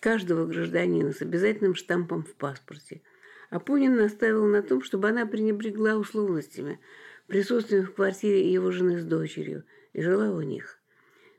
каждого 0.00 0.46
гражданина 0.46 1.12
с 1.12 1.20
обязательным 1.20 1.74
штампом 1.74 2.24
в 2.24 2.34
паспорте. 2.34 3.02
А 3.50 3.60
Пунин 3.60 3.96
настаивал 3.96 4.46
на 4.46 4.62
том, 4.62 4.82
чтобы 4.82 5.08
она 5.10 5.26
пренебрегла 5.26 5.96
условностями, 5.96 6.80
присутствием 7.26 7.84
в 7.84 7.94
квартире 7.94 8.50
его 8.50 8.70
жены 8.70 8.98
с 8.98 9.04
дочерью, 9.04 9.64
и 9.92 10.02
жила 10.02 10.30
у 10.30 10.40
них. 10.40 10.78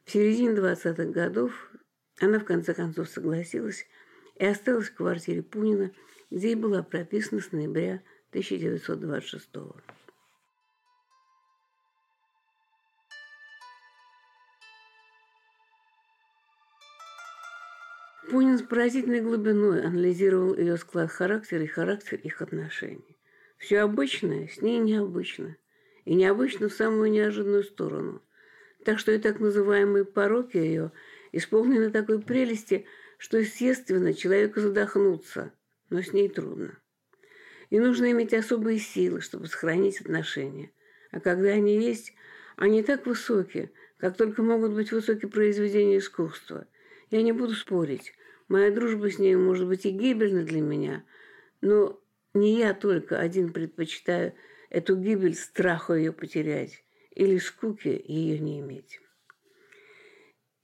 В 0.05 0.11
середине 0.11 0.51
20-х 0.51 1.05
годов 1.05 1.71
она 2.19 2.39
в 2.39 2.45
конце 2.45 2.75
концов 2.75 3.09
согласилась 3.09 3.87
и 4.35 4.45
осталась 4.45 4.89
в 4.89 4.95
квартире 4.95 5.41
Пунина– 5.41 5.91
и 6.43 6.55
была 6.55 6.83
прописана 6.83 7.41
с 7.41 7.51
ноября 7.53 8.03
1926 8.31 9.55
года. 9.55 9.81
Пунин 18.29 18.57
с 18.57 18.63
поразительной 18.63 19.21
глубиной 19.21 19.85
анализировал 19.85 20.57
ее 20.57 20.75
склад 20.75 21.09
характера 21.09 21.63
и 21.63 21.67
характер 21.67 22.19
их 22.21 22.41
отношений. 22.41 23.17
Все 23.57 23.79
обычное 23.79 24.49
с 24.49 24.61
ней 24.61 24.79
необычно. 24.79 25.55
И 26.03 26.15
необычно 26.15 26.67
в 26.67 26.73
самую 26.73 27.11
неожиданную 27.11 27.63
сторону. 27.63 28.21
Так 28.83 28.99
что 28.99 29.13
и 29.13 29.19
так 29.19 29.39
называемые 29.39 30.03
пороки 30.03 30.57
ее 30.57 30.91
исполнены 31.31 31.91
такой 31.91 32.21
прелести, 32.21 32.85
что, 33.17 33.37
естественно, 33.37 34.13
человеку 34.13 34.59
задохнуться– 34.59 35.53
но 35.89 36.01
с 36.01 36.13
ней 36.13 36.29
трудно. 36.29 36.77
И 37.69 37.79
нужно 37.79 38.11
иметь 38.11 38.33
особые 38.33 38.79
силы, 38.79 39.21
чтобы 39.21 39.47
сохранить 39.47 40.01
отношения. 40.01 40.71
А 41.11 41.19
когда 41.19 41.49
они 41.49 41.77
есть, 41.77 42.13
они 42.55 42.83
так 42.83 43.05
высокие, 43.05 43.71
как 43.97 44.17
только 44.17 44.43
могут 44.43 44.73
быть 44.73 44.91
высокие 44.91 45.29
произведения 45.29 45.97
искусства. 45.97 46.67
Я 47.11 47.21
не 47.21 47.31
буду 47.31 47.53
спорить. 47.53 48.13
Моя 48.47 48.71
дружба 48.71 49.09
с 49.09 49.17
ней 49.17 49.35
может 49.35 49.67
быть 49.67 49.85
и 49.85 49.91
гибельна 49.91 50.43
для 50.43 50.61
меня, 50.61 51.03
но 51.61 51.99
не 52.33 52.59
я 52.59 52.73
только 52.73 53.19
один 53.19 53.51
предпочитаю 53.51 54.33
эту 54.69 54.95
гибель 54.95 55.35
страху 55.35 55.93
ее 55.93 56.11
потерять 56.11 56.83
или 57.11 57.37
скуки 57.37 58.03
ее 58.05 58.37
не 58.39 58.59
иметь. 58.59 58.99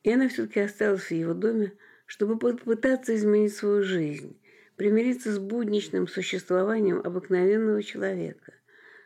И 0.03 0.12
она 0.12 0.29
все-таки 0.29 0.60
осталась 0.60 1.03
в 1.03 1.12
его 1.12 1.34
доме, 1.34 1.73
чтобы 2.05 2.38
попытаться 2.38 3.15
изменить 3.15 3.55
свою 3.55 3.84
жизнь, 3.84 4.39
примириться 4.81 5.31
с 5.31 5.37
будничным 5.37 6.07
существованием 6.07 7.01
обыкновенного 7.03 7.83
человека. 7.83 8.55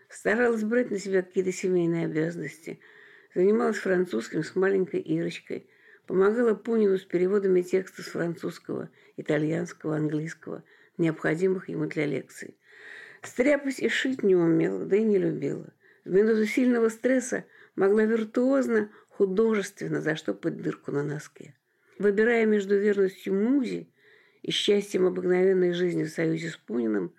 Старалась 0.08 0.64
брать 0.64 0.90
на 0.90 0.98
себя 0.98 1.22
какие-то 1.22 1.52
семейные 1.52 2.06
обязанности. 2.06 2.80
Занималась 3.34 3.76
французским 3.76 4.42
с 4.42 4.56
маленькой 4.56 5.02
Ирочкой. 5.02 5.68
Помогала 6.08 6.54
Пунину 6.54 6.98
с 6.98 7.04
переводами 7.04 7.62
текста 7.62 8.04
с 8.04 8.06
французского, 8.06 8.90
итальянского, 9.18 9.98
английского, 9.98 10.64
необходимых 10.98 11.68
ему 11.68 11.88
для 11.88 12.06
лекций. 12.06 12.56
Стряпать 13.22 13.82
и 13.82 13.90
шить 13.90 14.24
не 14.24 14.38
умела, 14.38 14.86
да 14.86 14.96
и 14.96 15.04
не 15.04 15.18
любила. 15.18 15.74
В 16.06 16.10
минуту 16.10 16.46
сильного 16.46 16.88
стресса 16.88 17.44
могла 17.76 18.06
виртуозно, 18.06 18.92
художественно 19.10 20.00
заштопать 20.00 20.56
дырку 20.56 20.94
на 20.94 21.04
носке. 21.04 21.54
Выбирая 22.00 22.46
между 22.46 22.80
верностью 22.80 23.34
музе 23.34 23.90
и 24.46 24.52
счастьем 24.52 25.08
обыкновенной 25.08 25.74
жизни 25.74 26.04
в 26.04 26.12
союзе 26.12 26.50
с 26.50 26.56
Пуниным, 26.56 27.12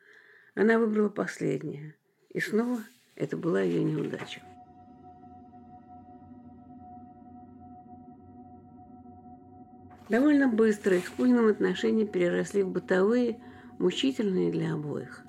она 0.54 0.78
выбрала 0.78 1.08
последнее. 1.08 1.96
И 2.28 2.38
снова 2.38 2.78
это 3.16 3.36
была 3.36 3.62
ее 3.62 3.82
неудача. 3.82 4.42
Довольно 10.08 10.46
быстро 10.46 10.96
их 10.96 11.08
с 11.08 11.10
Пуниным 11.10 11.48
отношения 11.48 12.06
переросли 12.06 12.62
в 12.62 12.68
бытовые, 12.68 13.40
мучительные 13.80 14.52
для 14.52 14.74
обоих. 14.74 15.24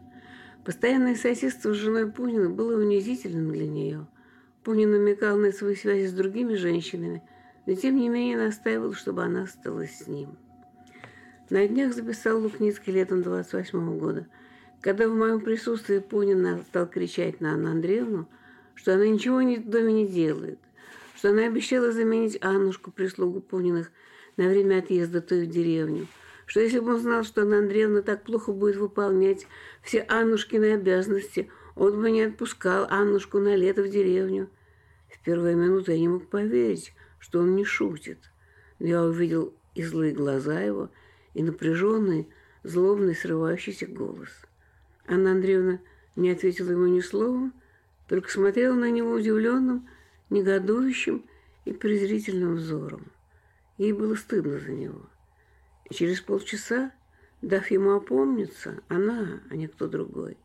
Постоянное 0.63 1.15
соседство 1.15 1.73
с 1.73 1.77
женой 1.77 2.12
Пунина 2.12 2.51
было 2.51 2.79
унизительным 2.79 3.51
для 3.51 3.67
нее. 3.67 4.05
Пунин 4.63 4.91
намекал 4.91 5.36
на 5.38 5.51
свои 5.51 5.73
связи 5.73 6.05
с 6.05 6.13
другими 6.13 6.53
женщинами, 6.53 7.23
но 7.65 7.73
тем 7.73 7.95
не 7.95 8.07
менее 8.07 8.38
настаивал, 8.38 8.93
чтобы 8.93 9.23
она 9.23 9.43
осталась 9.43 9.97
с 9.97 10.07
ним– 10.07 10.38
на 11.49 11.67
днях 11.67 11.93
записал 11.93 12.41
Лукницкий 12.41 12.93
летом 12.93 13.23
28 13.23 13.97
года, 13.97 14.27
когда 14.81 15.07
в 15.07 15.15
моем 15.15 15.41
присутствии 15.41 15.99
Пунин 15.99 16.63
стал 16.63 16.88
кричать 16.88 17.41
на 17.41 17.53
Анну 17.53 17.71
Андреевну, 17.71 18.27
что 18.75 18.93
она 18.93 19.07
ничего 19.07 19.38
в 19.38 19.69
доме 19.69 19.93
не 19.93 20.07
делает, 20.07 20.60
что 21.15 21.29
она 21.29 21.45
обещала 21.45 21.91
заменить 21.91 22.38
Аннушку, 22.41 22.91
прислугу 22.91 23.41
Пуниных, 23.41 23.91
на 24.36 24.49
время 24.49 24.79
отъезда 24.79 25.21
той 25.21 25.45
в 25.45 25.49
деревню, 25.49 26.07
что 26.45 26.60
если 26.60 26.79
бы 26.79 26.93
он 26.93 26.99
знал, 26.99 27.23
что 27.23 27.41
Анна 27.41 27.60
Андреевна 27.60 28.01
так 28.01 28.23
плохо 28.23 28.51
будет 28.51 28.75
выполнять 28.75 29.47
все 29.81 30.01
Аннушкины 30.07 30.73
обязанности, 30.73 31.49
он 31.75 32.01
бы 32.01 32.12
не 32.12 32.21
отпускал 32.21 32.88
Аннушку 32.89 33.39
на 33.39 33.55
лето 33.55 33.83
в 33.83 33.89
деревню. 33.89 34.49
В 35.10 35.23
первые 35.23 35.55
минуты 35.55 35.93
я 35.93 35.99
не 35.99 36.07
мог 36.07 36.29
поверить, 36.29 36.93
что 37.19 37.39
он 37.39 37.55
не 37.55 37.65
шутит. 37.65 38.31
Но 38.79 38.88
я 38.88 39.03
увидел 39.03 39.53
и 39.75 39.83
злые 39.83 40.13
глаза 40.13 40.62
его, 40.62 40.89
и 41.38 41.43
напряженный, 41.43 42.28
злобный, 42.63 43.13
срывающийся 43.13 43.86
голос. 43.86 44.30
Анна 45.06 45.34
Андреевна 45.34 45.80
не 46.15 46.32
ответила 46.32 46.71
ему 46.71 46.88
ни 46.88 47.00
словом, 47.00 47.54
только 48.08 48.32
смотрела 48.32 48.73
на 48.73 48.89
него 48.89 49.12
удивленным, 49.12 49.88
негодующим 50.32 51.23
и 51.65 51.73
презрительным 51.73 52.56
взором. 52.56 53.12
Ей 53.78 53.93
было 53.93 54.15
стыдно 54.15 54.58
за 54.58 54.71
него. 54.71 55.08
И 55.86 55.93
через 55.93 56.21
полчаса, 56.21 56.91
дав 57.43 57.69
ему 57.69 57.91
опомниться, 57.91 58.82
она, 58.88 59.39
а 59.52 59.56
не 59.56 59.67
кто 59.67 59.88
другой, 59.88 60.38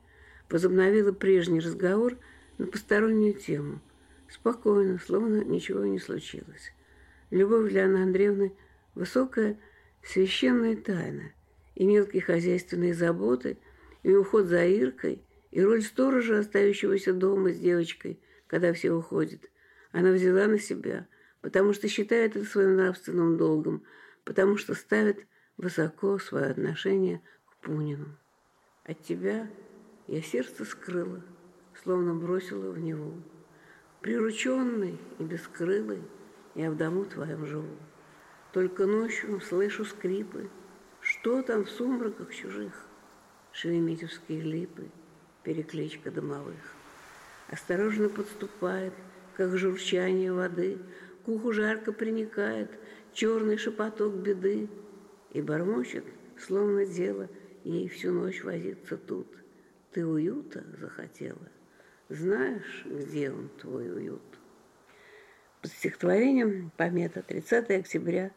возобновила 0.50 1.12
прежний 1.12 1.61
разговор 1.61 2.18
на 2.59 2.66
постороннюю 2.66 3.33
тему. 3.33 3.81
Спокойно, 4.28 4.98
словно 4.98 5.42
ничего 5.42 5.87
не 5.87 5.98
случилось. 5.98 6.74
Любовь 7.31 7.70
для 7.70 7.87
Анны 7.87 8.02
Андреевны– 8.02 8.52
высокая 8.94 9.59
священная 10.04 10.76
тайна, 10.76 11.32
и 11.74 11.86
мелкие 11.86 12.22
хозяйственные 12.22 12.94
заботы, 12.94 13.58
и 14.02 14.14
уход 14.14 14.46
за 14.46 14.66
Иркой, 14.66 15.22
и 15.50 15.62
роль 15.62 15.82
сторожа, 15.82 16.38
остающегося 16.38 17.12
дома 17.12 17.52
с 17.52 17.58
девочкой, 17.58 18.20
когда 18.46 18.72
все 18.72 18.92
уходят, 18.92 19.50
она 19.92 20.12
взяла 20.12 20.46
на 20.46 20.58
себя, 20.58 21.06
потому 21.40 21.72
что 21.72 21.88
считает 21.88 22.36
это 22.36 22.46
своим 22.46 22.76
нравственным 22.76 23.36
долгом, 23.36 23.84
потому 24.24 24.56
что 24.56 24.74
ставит 24.74 25.26
высоко 25.56 26.18
свое 26.18 26.46
отношение 26.46 27.22
к 27.46 27.64
Пунину. 27.64 28.16
От 28.84 29.02
тебя 29.02 29.48
я 30.08 30.22
сердце 30.22 30.64
скрыла, 30.64 31.22
словно 31.82 32.14
бросила 32.14 32.70
в 32.70 32.78
него. 32.78 33.12
Прирученный 34.00 34.98
и 35.18 35.22
бескрылый 35.22 36.02
я 36.54 36.70
в 36.70 36.76
дому 36.76 37.04
твоем 37.04 37.46
живу. 37.46 37.76
Только 38.52 38.84
ночью 38.84 39.40
слышу 39.40 39.86
скрипы, 39.86 40.50
что 41.00 41.40
там 41.40 41.64
в 41.64 41.70
сумраках 41.70 42.34
чужих? 42.34 42.86
Шереметьевские 43.52 44.42
липы, 44.42 44.90
перекличка 45.42 46.10
домовых. 46.10 46.74
Осторожно 47.48 48.10
подступает, 48.10 48.92
как 49.36 49.56
журчание 49.56 50.34
воды, 50.34 50.78
к 51.24 51.28
уху 51.28 51.52
жарко 51.52 51.92
приникает 51.92 52.70
черный 53.14 53.56
шепоток 53.56 54.14
беды 54.16 54.68
и 55.30 55.40
бормочет, 55.40 56.04
словно 56.38 56.84
дело 56.84 57.30
ей 57.64 57.88
всю 57.88 58.12
ночь 58.12 58.44
возиться 58.44 58.98
тут. 58.98 59.28
Ты 59.92 60.06
уюта 60.06 60.62
захотела, 60.78 61.48
знаешь, 62.10 62.84
где 62.84 63.30
он, 63.30 63.48
твой 63.58 63.90
уют? 63.90 64.22
Под 65.62 65.70
стихотворением 65.70 66.70
помета 66.76 67.22
30 67.22 67.70
октября 67.70 68.30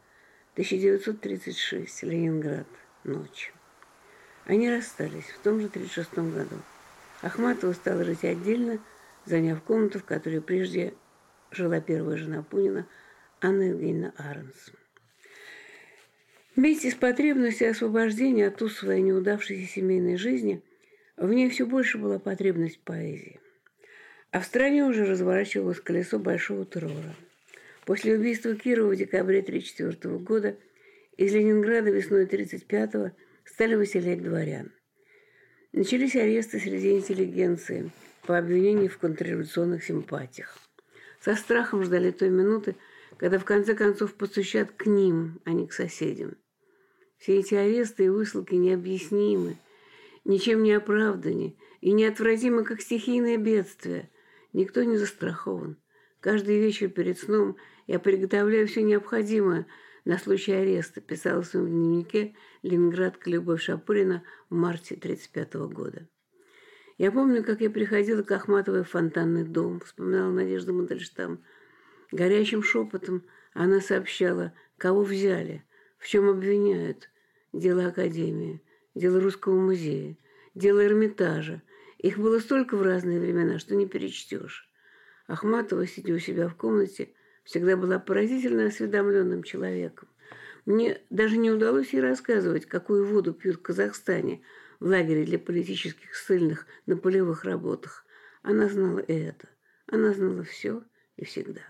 1936, 0.55 2.03
Ленинград, 2.03 2.65
ночь. 3.03 3.51
Они 4.45 4.69
расстались 4.69 5.25
в 5.25 5.39
том 5.39 5.59
же 5.59 5.67
36 5.67 6.13
году. 6.13 6.55
Ахматова 7.21 7.73
стала 7.73 8.05
жить 8.05 8.23
отдельно, 8.23 8.79
заняв 9.25 9.61
комнату, 9.61 9.99
в 9.99 10.05
которой 10.05 10.39
прежде 10.39 10.93
жила 11.51 11.81
первая 11.81 12.15
жена 12.15 12.41
Пунина, 12.41 12.87
Анна 13.41 13.63
Евгеньевна 13.63 14.13
Аренс. 14.15 14.71
Вместе 16.55 16.89
с 16.89 16.95
потребностью 16.95 17.69
освобождения 17.69 18.47
от 18.47 18.61
уз 18.61 18.77
своей 18.77 19.01
неудавшейся 19.01 19.69
семейной 19.69 20.15
жизни 20.15 20.63
в 21.17 21.33
ней 21.33 21.49
все 21.49 21.65
больше 21.65 21.97
была 21.97 22.17
потребность 22.17 22.79
поэзии. 22.79 23.41
А 24.31 24.39
в 24.39 24.45
стране 24.45 24.85
уже 24.85 25.03
разворачивалось 25.03 25.81
колесо 25.81 26.17
большого 26.17 26.63
террора– 26.65 27.13
После 27.85 28.15
убийства 28.15 28.55
Кирова 28.55 28.93
в 28.93 28.95
декабре 28.95 29.39
1934 29.39 30.17
года 30.17 30.57
из 31.17 31.33
Ленинграда 31.33 31.91
весной 31.91 32.23
1935 32.23 33.13
стали 33.45 33.75
выселять 33.75 34.23
дворян. 34.23 34.71
Начались 35.71 36.15
аресты 36.15 36.59
среди 36.59 36.93
интеллигенции 36.97 37.91
по 38.25 38.39
обвинению 38.39 38.89
в 38.89 38.97
контрреволюционных 38.97 39.83
симпатиях. 39.83 40.57
Со 41.21 41.35
страхом 41.35 41.83
ждали 41.83 42.09
той 42.09 42.29
минуты, 42.29 42.75
когда 43.17 43.37
в 43.37 43.45
конце 43.45 43.75
концов 43.75 44.15
постучат 44.15 44.71
к 44.71 44.87
ним, 44.87 45.39
а 45.45 45.51
не 45.51 45.67
к 45.67 45.73
соседям. 45.73 46.37
Все 47.17 47.39
эти 47.39 47.53
аресты 47.53 48.05
и 48.05 48.09
высылки 48.09 48.55
необъяснимы, 48.55 49.57
ничем 50.23 50.63
не 50.63 50.73
оправданы 50.73 51.55
и 51.81 51.91
неотвратимы, 51.91 52.63
как 52.63 52.81
стихийное 52.81 53.37
бедствие. 53.37 54.09
Никто 54.53 54.83
не 54.83 54.97
застрахован. 54.97 55.77
Каждый 56.25 56.59
вечер 56.59 56.89
перед 56.89 57.19
сном– 57.19 57.55
я 57.85 57.99
приготовляю 57.99 58.67
все 58.67 58.81
необходимое 58.81 59.67
на 60.05 60.17
случай 60.17 60.53
ареста, 60.53 60.99
писала 60.99 61.43
в 61.43 61.45
своем 61.45 61.67
дневнике 61.67 62.35
ленинградка 62.63 63.29
Любовь 63.29 63.61
Шапурина 63.61 64.23
в 64.49 64.55
марте 64.55 64.95
1935 64.95 65.53
года. 65.71 66.07
Я 66.97 67.11
помню, 67.11 67.43
как 67.43 67.61
я 67.61 67.69
приходила 67.69 68.23
к 68.23 68.31
Ахматовой 68.31 68.83
в 68.83 68.89
фонтанный 68.89 69.43
дом, 69.43 69.81
вспоминала 69.81 70.31
Надежда 70.31 70.73
Мандельштам. 70.73 71.43
Горячим 72.11 72.63
шепотом 72.63 73.23
она 73.53 73.79
сообщала, 73.79 74.51
кого 74.79 75.03
взяли, 75.03 75.63
в 75.99 76.07
чем 76.07 76.27
обвиняют. 76.27 77.11
Дело 77.53 77.85
Академии, 77.85 78.63
дело 78.95 79.21
Русского 79.21 79.59
музея, 79.59 80.17
дело 80.55 80.83
Эрмитажа. 80.83 81.61
Их 81.99 82.17
было 82.17 82.39
столько 82.39 82.77
в 82.77 82.81
разные 82.81 83.19
времена, 83.19 83.59
что 83.59 83.75
не 83.75 83.87
перечтешь. 83.87 84.64
Ахматова, 85.27 85.87
сидя 85.87 86.13
у 86.13 86.19
себя 86.19 86.47
в 86.47 86.55
комнате, 86.55 87.09
всегда 87.43 87.77
была 87.77 87.99
поразительно 87.99 88.65
осведомленным 88.65 89.43
человеком. 89.43 90.07
Мне 90.65 90.99
даже 91.09 91.37
не 91.37 91.51
удалось 91.51 91.93
ей 91.93 92.01
рассказывать, 92.01 92.65
какую 92.65 93.05
воду 93.05 93.33
пьют 93.33 93.57
в 93.57 93.61
Казахстане 93.61 94.41
в 94.79 94.87
лагере 94.87 95.23
для 95.25 95.39
политических 95.39 96.15
ссыльных 96.15 96.65
на 96.85 96.97
полевых 96.97 97.43
работах. 97.43 98.05
Она 98.41 98.67
знала 98.67 98.99
и 98.99 99.13
это. 99.13 99.47
Она 99.87 100.13
знала 100.13 100.43
все 100.43 100.83
и 101.15 101.25
всегда. 101.25 101.61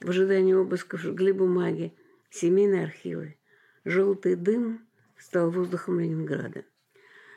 В 0.00 0.10
ожидании 0.10 0.54
обысков 0.54 1.00
жгли 1.00 1.32
бумаги, 1.32 1.94
семейные 2.30 2.84
архивы. 2.84 3.36
Желтый 3.84 4.34
дым 4.34 4.86
стал 5.16 5.50
воздухом 5.50 6.00
Ленинграда. 6.00 6.64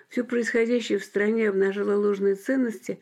Все 0.09 0.23
происходящее 0.23 0.99
в 0.99 1.05
стране 1.05 1.49
обнажило 1.49 1.95
ложные 1.95 2.35
ценности, 2.35 3.01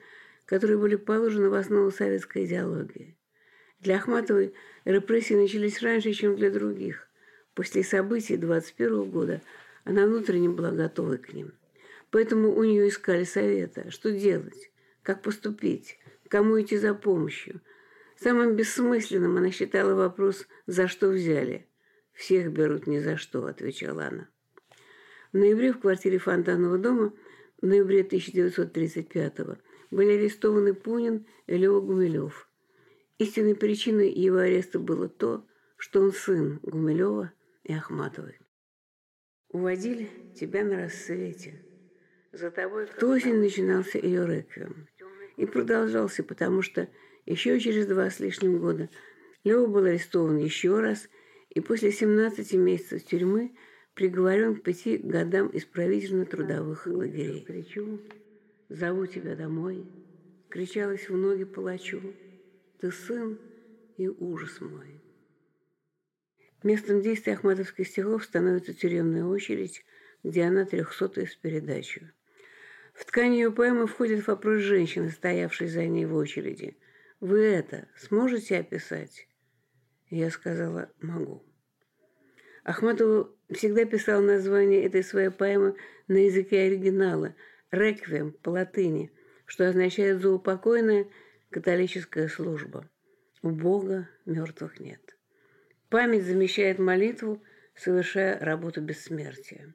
которые 0.49 0.79
были 0.79 0.95
положены 0.95 1.51
в 1.51 1.53
основу 1.53 1.91
советской 1.91 2.45
идеологии. 2.45 3.15
Для 3.81 3.97
Ахматовой 3.97 4.55
репрессии 4.83 5.35
начались 5.35 5.83
раньше, 5.83 6.11
чем 6.13 6.35
для 6.35 6.49
других. 6.49 7.07
После 7.53 7.83
событий 7.83 8.35
21 8.35 9.11
года 9.11 9.43
она 9.83 10.07
внутренне 10.07 10.49
была 10.49 10.71
готова 10.71 11.17
к 11.17 11.33
ним. 11.33 11.53
Поэтому 12.09 12.51
у 12.51 12.63
нее 12.63 12.89
искали 12.89 13.25
совета, 13.25 13.91
что 13.91 14.11
делать, 14.11 14.71
как 15.03 15.21
поступить, 15.21 15.99
кому 16.29 16.59
идти 16.59 16.77
за 16.77 16.95
помощью. 16.95 17.61
Самым 18.15 18.55
бессмысленным 18.55 19.37
она 19.37 19.51
считала 19.51 19.93
вопрос 19.93 20.47
«за 20.65 20.87
что 20.87 21.09
взяли?». 21.09 21.67
«Всех 22.13 22.51
берут 22.51 22.87
ни 22.87 22.97
за 22.97 23.17
что»,– 23.17 23.45
отвечала 23.45 24.07
она. 24.07 24.27
В 25.31 25.37
ноябре 25.37 25.73
в 25.73 25.79
квартире 25.79 26.17
Фонтанного 26.17 26.79
дома 26.79 27.13
в 27.61 27.67
ноябре 27.67 28.01
1935 28.01 29.59
были 29.91 30.11
арестованы 30.13 30.73
Пунин 30.73 31.25
и 31.47 31.57
Лева 31.57 31.81
Гумилев– 31.81 32.47
Истинной 33.19 33.53
причиной 33.53 34.09
его 34.09 34.37
ареста 34.37 34.79
было 34.79 35.09
то, 35.09 35.45
что 35.75 36.01
он 36.01 36.13
сын 36.13 36.61
Гумилева 36.63 37.33
и 37.65 37.73
Ахматовой. 37.73 38.39
Уводили 39.49 40.09
тебя 40.39 40.63
на 40.63 40.83
рассвете. 40.83 41.61
За 42.31 42.49
тобой 42.49 42.85
в 42.85 43.03
осень 43.03 43.35
начинался 43.35 43.97
ее 43.97 44.25
реквием. 44.25 44.87
И 45.35 45.45
продолжался, 45.45 46.23
потому 46.23 46.61
что 46.61 46.87
еще 47.25 47.59
через 47.59 47.87
два 47.87 48.09
с 48.09 48.21
лишним 48.21 48.59
года 48.59 48.89
Лева 49.43 49.65
был 49.65 49.83
арестован 49.83 50.37
еще 50.37 50.79
раз 50.79 51.09
и 51.49 51.59
после 51.59 51.91
17 51.91 52.53
месяцев 52.53 53.03
тюрьмы 53.03 53.53
приговорен 53.95 54.55
к 54.55 54.63
пяти 54.63 54.95
годам 54.95 55.49
исправительно-трудовых 55.51 56.87
лагерей. 56.87 57.45
Зову 58.69 59.07
тебя 59.07 59.35
домой, 59.35 59.83
кричалась 60.49 61.09
в 61.09 61.17
ноги 61.17 61.43
палачу. 61.43 62.13
Ты 62.79 62.91
сын 62.91 63.39
и 63.97 64.07
ужас 64.07 64.61
мой. 64.61 65.01
Местом 66.63 67.01
действия 67.01 67.33
ахматовских 67.33 67.87
стихов 67.87 68.23
становится 68.23 68.73
тюремная 68.73 69.23
очередь, 69.23 69.83
где 70.23 70.43
она 70.43 70.65
трехсотая 70.65 71.25
с 71.25 71.35
передачу. 71.35 72.11
В 72.93 73.05
ткань 73.05 73.33
ее 73.33 73.51
поэмы 73.51 73.87
входит 73.87 74.27
вопрос 74.27 74.61
женщины, 74.61 75.09
стоявшей 75.09 75.67
за 75.67 75.85
ней 75.85 76.05
в 76.05 76.13
очереди. 76.13 76.77
«Вы 77.19 77.39
это 77.39 77.87
сможете 77.97 78.57
описать?» 78.57 79.27
Я 80.09 80.29
сказала 80.29 80.91
«могу». 81.01 81.43
Ахматова 82.63 83.33
всегда 83.51 83.85
писал 83.85 84.21
название 84.21 84.83
этой 84.83 85.03
своей 85.03 85.29
поэмы 85.29 85.75
на 86.07 86.17
языке 86.17 86.61
оригинала 86.61 87.35
«реквием» 87.71 88.31
по 88.31 88.49
латыни, 88.49 89.11
что 89.45 89.67
означает 89.67 90.21
«заупокойное», 90.21 91.07
католическая 91.49 92.27
служба. 92.27 92.89
У 93.41 93.49
Бога 93.49 94.07
мертвых 94.25 94.79
нет. 94.79 95.17
Память 95.89 96.23
замещает 96.23 96.77
молитву, 96.77 97.41
совершая 97.75 98.37
работу 98.39 98.81
бессмертия. 98.81 99.73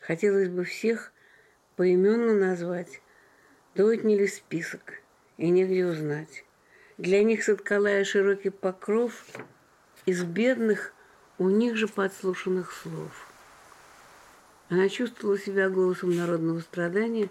Хотелось 0.00 0.48
бы 0.48 0.64
всех 0.64 1.12
поименно 1.76 2.34
назвать, 2.34 3.00
да 3.74 3.84
отняли 3.84 4.26
список, 4.26 5.00
и 5.36 5.48
негде 5.48 5.86
узнать. 5.86 6.44
Для 6.98 7.22
них 7.22 7.44
соткала 7.44 8.04
широкий 8.04 8.50
покров 8.50 9.24
из 10.04 10.24
бедных, 10.24 10.92
у 11.38 11.48
них 11.48 11.76
же 11.76 11.86
подслушанных 11.86 12.72
слов. 12.72 13.32
Она 14.68 14.88
чувствовала 14.88 15.38
себя 15.38 15.70
голосом 15.70 16.14
народного 16.14 16.60
страдания 16.60 17.30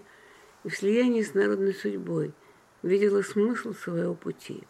и 0.64 0.68
в 0.68 0.76
слиянии 0.76 1.22
с 1.22 1.34
народной 1.34 1.72
судьбой 1.72 2.32
видела 2.82 3.22
смысл 3.22 3.74
своего 3.74 4.14
пути. 4.14 4.64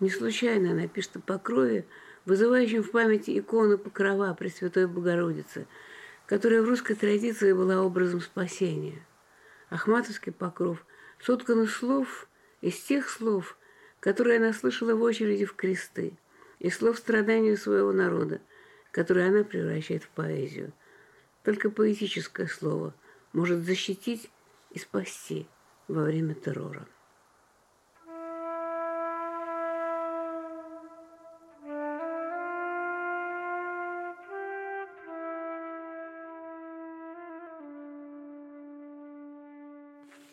Не 0.00 0.10
случайно 0.10 0.72
она 0.72 0.88
пишет 0.88 1.16
о 1.16 1.20
покрове, 1.20 1.86
вызывающем 2.24 2.82
в 2.82 2.90
памяти 2.90 3.38
икону 3.38 3.78
покрова 3.78 4.34
Пресвятой 4.34 4.86
Богородицы, 4.86 5.66
которая 6.26 6.60
в 6.62 6.68
русской 6.68 6.94
традиции 6.94 7.52
была 7.52 7.82
образом 7.82 8.20
спасения. 8.20 9.06
Ахматовский 9.70 10.32
покров 10.32 10.84
соткан 11.20 11.62
из 11.62 11.72
слов, 11.72 12.28
из 12.60 12.78
тех 12.80 13.08
слов, 13.08 13.56
которые 14.00 14.38
она 14.38 14.52
слышала 14.52 14.94
в 14.94 15.02
очереди 15.02 15.44
в 15.44 15.54
кресты, 15.54 16.18
и 16.58 16.68
слов 16.70 16.98
страдания 16.98 17.56
своего 17.56 17.92
народа, 17.92 18.40
которые 18.90 19.28
она 19.28 19.44
превращает 19.44 20.02
в 20.02 20.08
поэзию. 20.08 20.72
Только 21.46 21.70
поэтическое 21.70 22.48
слово 22.48 22.92
может 23.32 23.60
защитить 23.60 24.28
и 24.72 24.80
спасти 24.80 25.46
во 25.86 26.02
время 26.02 26.34
террора. 26.34 26.88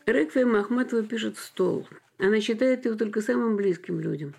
Реквием 0.08 0.56
Ахматова 0.56 1.04
пишет 1.04 1.38
в 1.38 1.44
стол. 1.44 1.88
Она 2.18 2.42
читает 2.42 2.86
его 2.86 2.96
только 2.96 3.22
самым 3.22 3.56
близким 3.56 4.00
людям. 4.00 4.34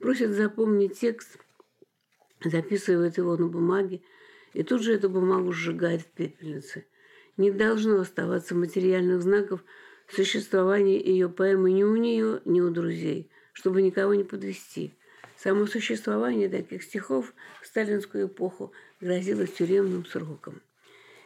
Просит 0.00 0.32
запомнить 0.32 0.98
текст, 0.98 1.38
записывает 2.42 3.16
его 3.16 3.36
на 3.36 3.46
бумаге, 3.46 4.02
и 4.56 4.62
тут 4.62 4.82
же 4.82 4.94
эту 4.94 5.10
бумагу 5.10 5.52
сжигает 5.52 6.00
в 6.00 6.06
пепельнице. 6.06 6.86
Не 7.36 7.50
должно 7.50 8.00
оставаться 8.00 8.54
материальных 8.54 9.20
знаков 9.20 9.62
существования 10.08 10.98
ее 10.98 11.28
поэмы 11.28 11.72
ни 11.72 11.82
у 11.82 11.94
нее, 11.94 12.40
ни 12.46 12.62
у 12.62 12.70
друзей, 12.70 13.30
чтобы 13.52 13.82
никого 13.82 14.14
не 14.14 14.24
подвести. 14.24 14.94
Само 15.36 15.66
существование 15.66 16.48
таких 16.48 16.84
стихов 16.84 17.34
в 17.60 17.66
сталинскую 17.66 18.28
эпоху 18.28 18.72
грозило 18.98 19.46
тюремным 19.46 20.06
сроком. 20.06 20.62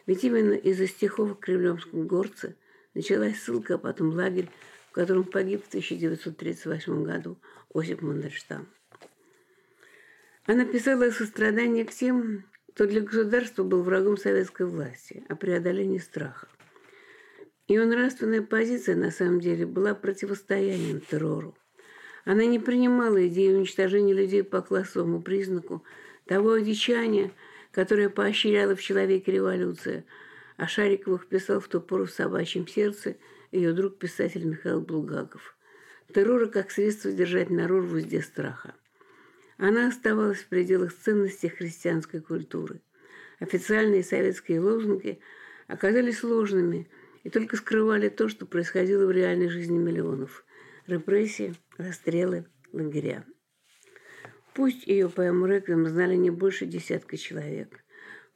Ведь 0.07 0.25
именно 0.25 0.55
из-за 0.55 0.87
стихов 0.87 1.31
о 1.31 1.35
кремлевском 1.35 2.07
горце 2.07 2.57
началась 2.93 3.39
ссылка, 3.39 3.75
а 3.75 3.77
потом 3.77 4.09
лагерь, 4.09 4.49
в 4.89 4.91
котором 4.91 5.23
погиб 5.23 5.63
в 5.63 5.69
1938 5.69 7.03
году 7.05 7.37
Осип 7.73 8.01
Мандельштам. 8.01 8.67
Она 10.47 10.65
писала 10.65 11.05
о 11.05 11.11
сострадании 11.11 11.85
к 11.85 11.93
тем, 11.93 12.43
кто 12.73 12.85
для 12.85 13.01
государства 13.01 13.63
был 13.63 13.83
врагом 13.83 14.17
советской 14.17 14.65
власти, 14.65 15.23
о 15.29 15.35
преодолении 15.35 15.99
страха. 15.99 16.47
Ее 17.67 17.85
нравственная 17.85 18.41
позиция, 18.41 18.95
на 18.95 19.11
самом 19.11 19.39
деле, 19.39 19.65
была 19.65 19.93
противостоянием 19.93 21.01
террору. 21.01 21.55
Она 22.25 22.45
не 22.45 22.59
принимала 22.59 23.27
идею 23.27 23.57
уничтожения 23.57 24.13
людей 24.13 24.43
по 24.43 24.61
классовому 24.61 25.21
признаку, 25.21 25.83
того 26.25 26.53
одичания, 26.53 27.31
которое 27.71 28.09
поощряла 28.09 28.75
в 28.75 28.81
человеке 28.81 29.31
революция– 29.31 30.05
а 30.61 30.67
Шариковых 30.67 31.25
писал 31.25 31.59
в 31.59 31.67
ту 31.67 31.81
пору 31.81 32.05
в 32.05 32.11
«Собачьем 32.11 32.67
сердце» 32.67 33.17
ее 33.51 33.73
друг-писатель 33.73 34.45
Михаил 34.45 34.79
Булгаков. 34.79 35.55
Террора 36.13 36.45
как 36.45 36.69
средство 36.69 37.11
держать 37.11 37.49
народ 37.49 37.85
в 37.85 37.95
узде 37.95 38.21
страха. 38.21 38.75
Она 39.61 39.87
оставалась 39.87 40.39
в 40.39 40.47
пределах 40.47 40.91
ценностей 40.93 41.47
христианской 41.47 42.19
культуры. 42.19 42.81
Официальные 43.39 44.03
советские 44.03 44.59
лозунги 44.59 45.19
оказались 45.67 46.23
ложными 46.23 46.89
и 47.23 47.29
только 47.29 47.55
скрывали 47.55 48.09
то, 48.09 48.27
что 48.27 48.45
происходило 48.45 49.05
в 49.05 49.11
реальной 49.11 49.49
жизни 49.49 49.77
миллионов. 49.77 50.43
Репрессии, 50.87 51.53
расстрелы, 51.77 52.45
лагеря. 52.73 53.23
Пусть 54.53 54.87
ее 54.87 55.07
поэму 55.07 55.45
«Реквием» 55.45 55.87
знали 55.87 56.15
не 56.15 56.31
больше 56.31 56.65
десятка 56.65 57.15
человек– 57.15 57.83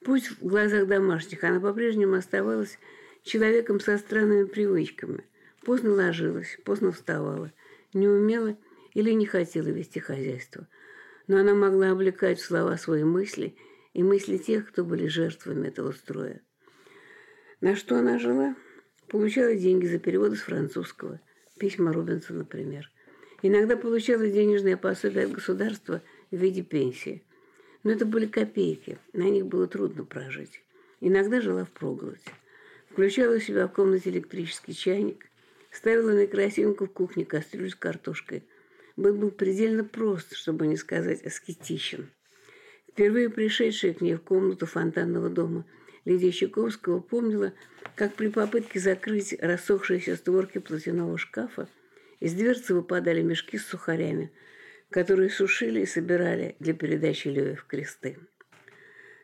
Пусть 0.05 0.39
в 0.39 0.45
глазах 0.45 0.88
домашних 0.88 1.43
она 1.43 1.59
по-прежнему 1.59 2.13
оставалась 2.13 2.78
человеком 3.23 3.80
со 3.80 3.97
странными 3.97 4.43
привычками. 4.43 5.23
Поздно 5.63 5.93
ложилась, 5.93 6.59
поздно 6.63 6.91
вставала, 6.91 7.51
не 7.91 8.07
умела 8.07 8.55
или 8.93 9.09
не 9.13 9.26
хотела 9.26 9.67
вести 9.69 9.99
хозяйство. 9.99 10.67
Но 11.28 11.39
она 11.39 11.53
могла 11.53 11.91
облекать 11.91 12.39
в 12.39 12.45
слова 12.45 12.78
свои 12.78 13.03
мысли 13.03 13.55
и 13.93 14.03
мысли 14.03 14.38
тех, 14.38 14.67
кто 14.67 14.84
были 14.84 15.07
жертвами 15.07 15.67
этого 15.67 15.91
строя. 15.91 16.41
На 17.61 17.76
что 17.76 17.97
она 17.97 18.19
жила? 18.19 18.55
Получала 19.07 19.55
деньги 19.55 19.86
за 19.86 19.99
переводы 19.99 20.36
с 20.36 20.41
французского, 20.41 21.21
письма 21.59 21.93
Рубенса, 21.93 22.34
например. 22.34 22.91
Иногда 23.41 23.78
получала 23.78 24.28
денежные 24.28 24.78
пособия 24.78 25.26
от 25.26 25.32
государства 25.32 26.01
в 26.32 26.36
виде 26.36 26.61
пенсии– 26.61 27.23
но 27.86 27.91
это 27.91 28.03
были 28.03 28.26
копейки, 28.26 28.97
на 29.13 29.30
них 29.30 29.45
было 29.45 29.67
трудно 29.67 30.03
прожить. 30.05 30.63
Иногда 31.01 31.39
жила 31.39 31.65
в 31.65 31.69
проголоде. 31.69 32.17
Включала 32.89 33.36
у 33.36 33.39
себя 33.39 33.67
в 33.67 33.73
комнате 33.73 34.09
электрический 34.09 34.73
чайник, 34.73 35.28
ставила 35.69 36.11
на 36.11 36.26
керосинку 36.26 36.88
в 36.88 36.91
кухне 36.91 37.26
кастрюлю 37.26 37.69
с 37.69 37.76
картошкой. 37.76 38.43
Быт 38.96 39.16
был 39.16 39.32
предельно 39.32 39.84
прост, 39.84 40.36
чтобы 40.36 40.68
не 40.68 40.78
сказать 40.78 41.24
аскетичен. 41.26 42.10
Впервые 42.89 43.30
пришедшая 43.30 43.93
к 43.93 44.02
ней 44.02 44.16
в 44.16 44.22
комнату 44.22 44.66
фонтанного 44.66 45.30
дома 45.30 45.66
Лидия 46.06 46.32
Щековского 46.32 47.00
помнила, 47.00 47.54
как 47.96 48.14
при 48.14 48.28
попытке 48.30 48.80
закрыть 48.80 49.36
рассохшиеся 49.39 50.16
створки 50.16 50.60
платяного 50.60 51.18
шкафа 51.18 51.68
из 52.20 52.34
дверцы 52.34 52.74
выпадали 52.74 53.22
мешки 53.22 53.58
с 53.58 53.66
сухарями– 53.66 54.32
которые 54.89 55.30
сушили 55.30 55.82
и 55.82 55.86
собирали 55.86 56.56
для 56.60 56.74
передачи 56.74 57.28
Лёве 57.28 57.56
в 57.56 57.66
кресты. 57.66 58.18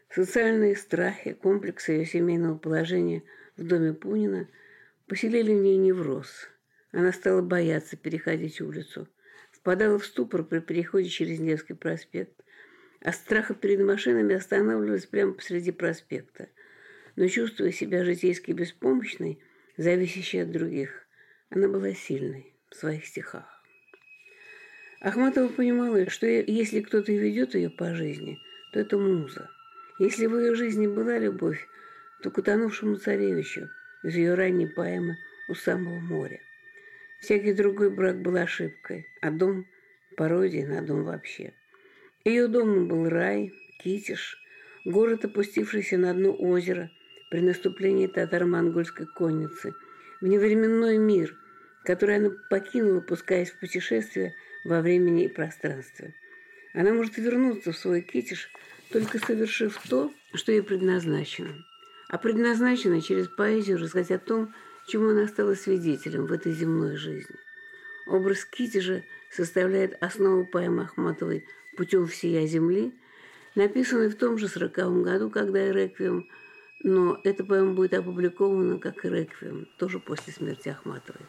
Социальные 0.09 0.75
страхи, 0.75 1.33
комплексы 1.33 1.93
ее 1.93 2.05
семейного 2.05 2.57
положения 2.57 3.23
в 3.55 3.65
доме 3.65 3.93
Пунина 3.93 4.49
поселили 5.07 5.53
в 5.53 5.61
ней 5.61 5.77
невроз. 5.77 6.49
Она 6.91 7.13
стала 7.13 7.41
бояться 7.41 7.95
переходить 7.95 8.59
улицу, 8.59 9.07
впадала 9.61 9.99
в 9.99 10.05
ступор 10.05 10.43
при 10.43 10.59
переходе 10.59 11.07
через 11.07 11.39
Невский 11.39 11.73
проспект, 11.73 12.43
а 12.99 13.13
страха 13.13 13.53
перед 13.53 13.79
машинами 13.81 14.35
останавливалась 14.35 15.05
прямо 15.05 15.33
посреди 15.33 15.71
проспекта. 15.71 16.49
Но 17.15 17.27
чувствуя 17.27 17.71
себя 17.71 18.03
житейски 18.03 18.51
беспомощной, 18.51 19.39
зависящей 19.77 20.43
от 20.43 20.51
других, 20.51 21.05
она 21.49 21.67
была 21.67 21.93
сильной 21.93 22.55
в 22.69 22.75
своих 22.75 23.05
стихах. 23.05 23.45
Ахматова 25.01 25.47
понимала, 25.47 26.09
что 26.09 26.25
если 26.25 26.81
кто-то 26.81 27.11
ведет 27.11 27.55
ее 27.55 27.69
по 27.69 27.93
жизни, 27.95 28.39
то 28.73 28.79
это 28.79 28.97
муза. 28.97 29.49
Если 29.99 30.25
в 30.25 30.39
ее 30.39 30.55
жизни 30.55 30.87
была 30.87 31.17
любовь, 31.17 31.67
то 32.23 32.31
к 32.31 32.37
утонувшему 32.37 32.95
царевичу 32.95 33.69
из 34.03 34.15
ее 34.15 34.35
ранней 34.35 34.67
поэмы 34.67 35.17
«У 35.49 35.55
самого 35.55 35.99
моря». 35.99 36.39
Всякий 37.21 37.53
другой 37.53 37.89
брак 37.89 38.21
был 38.21 38.35
ошибкой, 38.35 39.07
а 39.21 39.31
дом– 39.31 39.65
пародией 40.17 40.65
на 40.65 40.81
дом 40.81 41.03
вообще. 41.03 41.53
Ее 42.25 42.47
домом 42.47 42.87
был 42.87 43.07
рай, 43.07 43.53
Китиш, 43.79 44.37
город, 44.83 45.23
опустившийся 45.25 45.97
на 45.97 46.13
дно 46.13 46.35
озера 46.37 46.91
при 47.29 47.39
наступлении 47.39 48.07
татаро-монгольской 48.07 49.07
конницы, 49.15 49.73
в 50.19 50.27
невременной 50.27 50.97
мир, 50.97 51.35
который 51.85 52.17
она 52.17 52.31
покинула, 52.49 52.99
пускаясь 52.99 53.51
в 53.51 53.59
путешествие– 53.59 54.35
во 54.63 54.81
времени 54.81 55.25
и 55.25 55.27
пространстве. 55.27 56.13
Она 56.73 56.93
может 56.93 57.17
вернуться 57.17 57.71
в 57.71 57.77
свой 57.77 58.01
китиш, 58.01 58.49
только 58.91 59.19
совершив 59.19 59.79
то, 59.89 60.13
что 60.33 60.51
ей 60.51 60.61
предназначено. 60.61 61.65
А 62.09 62.17
предназначено 62.17 63.01
через 63.01 63.27
поэзию 63.27 63.77
рассказать 63.77 64.11
о 64.11 64.19
том, 64.19 64.53
чему 64.91 65.09
она 65.09 65.27
стала 65.27 65.55
свидетелем 65.55 66.25
в 66.25 66.33
этой 66.33 66.51
земной 66.51 66.97
жизни. 66.97 67.35
Образ 68.07 68.43
Китежа 68.43 69.03
составляет 69.31 70.01
основу 70.03 70.45
поэмы 70.45 70.83
Ахматовой 70.83 71.45
«Путем 71.77 72.07
всея 72.07 72.45
земли», 72.45 72.93
написанной 73.55 74.09
в 74.09 74.17
том 74.17 74.37
же 74.37 74.49
сороковом 74.49 75.03
году, 75.03 75.29
когда 75.29 75.65
и 75.65 75.71
«Реквием», 75.71 76.27
но 76.83 77.17
эта 77.23 77.45
поэма 77.45 77.73
будет 77.73 77.93
опубликована 77.93 78.79
как 78.79 79.05
и 79.05 79.09
«Реквием», 79.09 79.67
тоже 79.77 79.99
после 79.99 80.33
смерти 80.33 80.69
Ахматовой. 80.69 81.25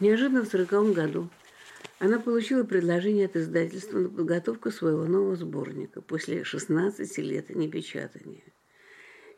Неожиданно 0.00 0.42
в 0.42 0.48
сороковом 0.48 0.94
году 0.94 1.30
она 2.00 2.18
получила 2.18 2.64
предложение 2.64 3.26
от 3.26 3.36
издательства 3.36 3.98
на 3.98 4.08
подготовку 4.08 4.72
своего 4.72 5.04
нового 5.04 5.36
сборника 5.36 6.00
после 6.02 6.42
16 6.42 7.18
лет 7.18 7.50
непечатания. 7.50 8.42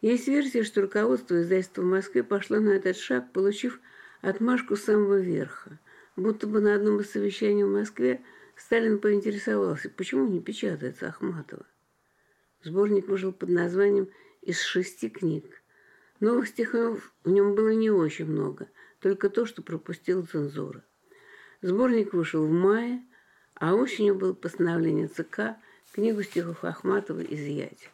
Есть 0.01 0.29
версия, 0.29 0.63
что 0.63 0.83
руководство 0.83 1.41
издательства 1.41 1.83
в 1.83 1.87
Москве 1.87 2.23
пошло 2.23 2.61
на 2.61 2.71
этот 2.71 2.97
шаг, 2.97 3.33
получив 3.33 3.81
отмашку 4.21 4.77
с 4.77 4.85
самого 4.85 5.19
верха, 5.19 5.79
будто 6.15 6.47
бы 6.47 6.61
на 6.61 6.75
одном 6.75 7.01
из 7.01 7.11
совещаний 7.11 7.65
в 7.65 7.73
Москве 7.73 8.21
Сталин 8.57 9.01
поинтересовался, 9.01 9.91
почему 9.91 10.29
не 10.29 10.41
печатается 10.41 11.09
Ахматова. 11.09 11.67
Сборник 12.63 13.09
вышел 13.09 13.33
под 13.33 13.49
названием 13.49 14.09
«Из 14.43 14.61
шести 14.61 15.09
книг». 15.09 15.63
Новых 16.21 16.49
стихов 16.49 17.13
в 17.25 17.31
нем 17.31 17.55
было 17.55 17.71
не 17.71 17.91
очень 17.91 18.27
много, 18.27 18.69
только 19.01 19.31
то, 19.31 19.47
что 19.47 19.63
пропустила 19.63 20.23
цензура. 20.23 20.85
Сборник 21.61 22.13
вышел 22.13 22.45
в 22.45 22.51
мае, 22.51 23.03
а 23.55 23.75
осенью 23.75 24.15
было 24.15 24.33
постановление 24.33 25.09
ЦК 25.09 25.57
книгу 25.93 26.23
стихов 26.23 26.65
Ахматова 26.65 27.21
изъять. 27.21 27.91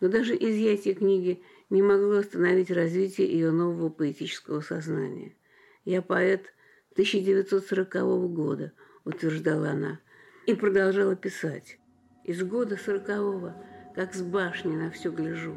Но 0.00 0.08
даже 0.08 0.34
изъятие 0.34 0.94
книги 0.94 1.42
не 1.68 1.82
могло 1.82 2.16
остановить 2.16 2.70
развитие 2.70 3.30
ее 3.30 3.50
нового 3.50 3.90
поэтического 3.90 4.60
сознания. 4.60 5.36
«Я 5.84 6.02
поэт 6.02 6.52
1940 6.92 7.92
года»,– 8.32 8.72
утверждала 9.04 9.70
она, 9.70 10.00
и 10.46 10.54
продолжала 10.54 11.16
писать. 11.16 11.78
«Из 12.24 12.42
года 12.42 12.76
сорокового, 12.76 13.62
как 13.94 14.14
с 14.14 14.22
башни 14.22 14.74
на 14.74 14.90
все 14.90 15.10
гляжу, 15.10 15.56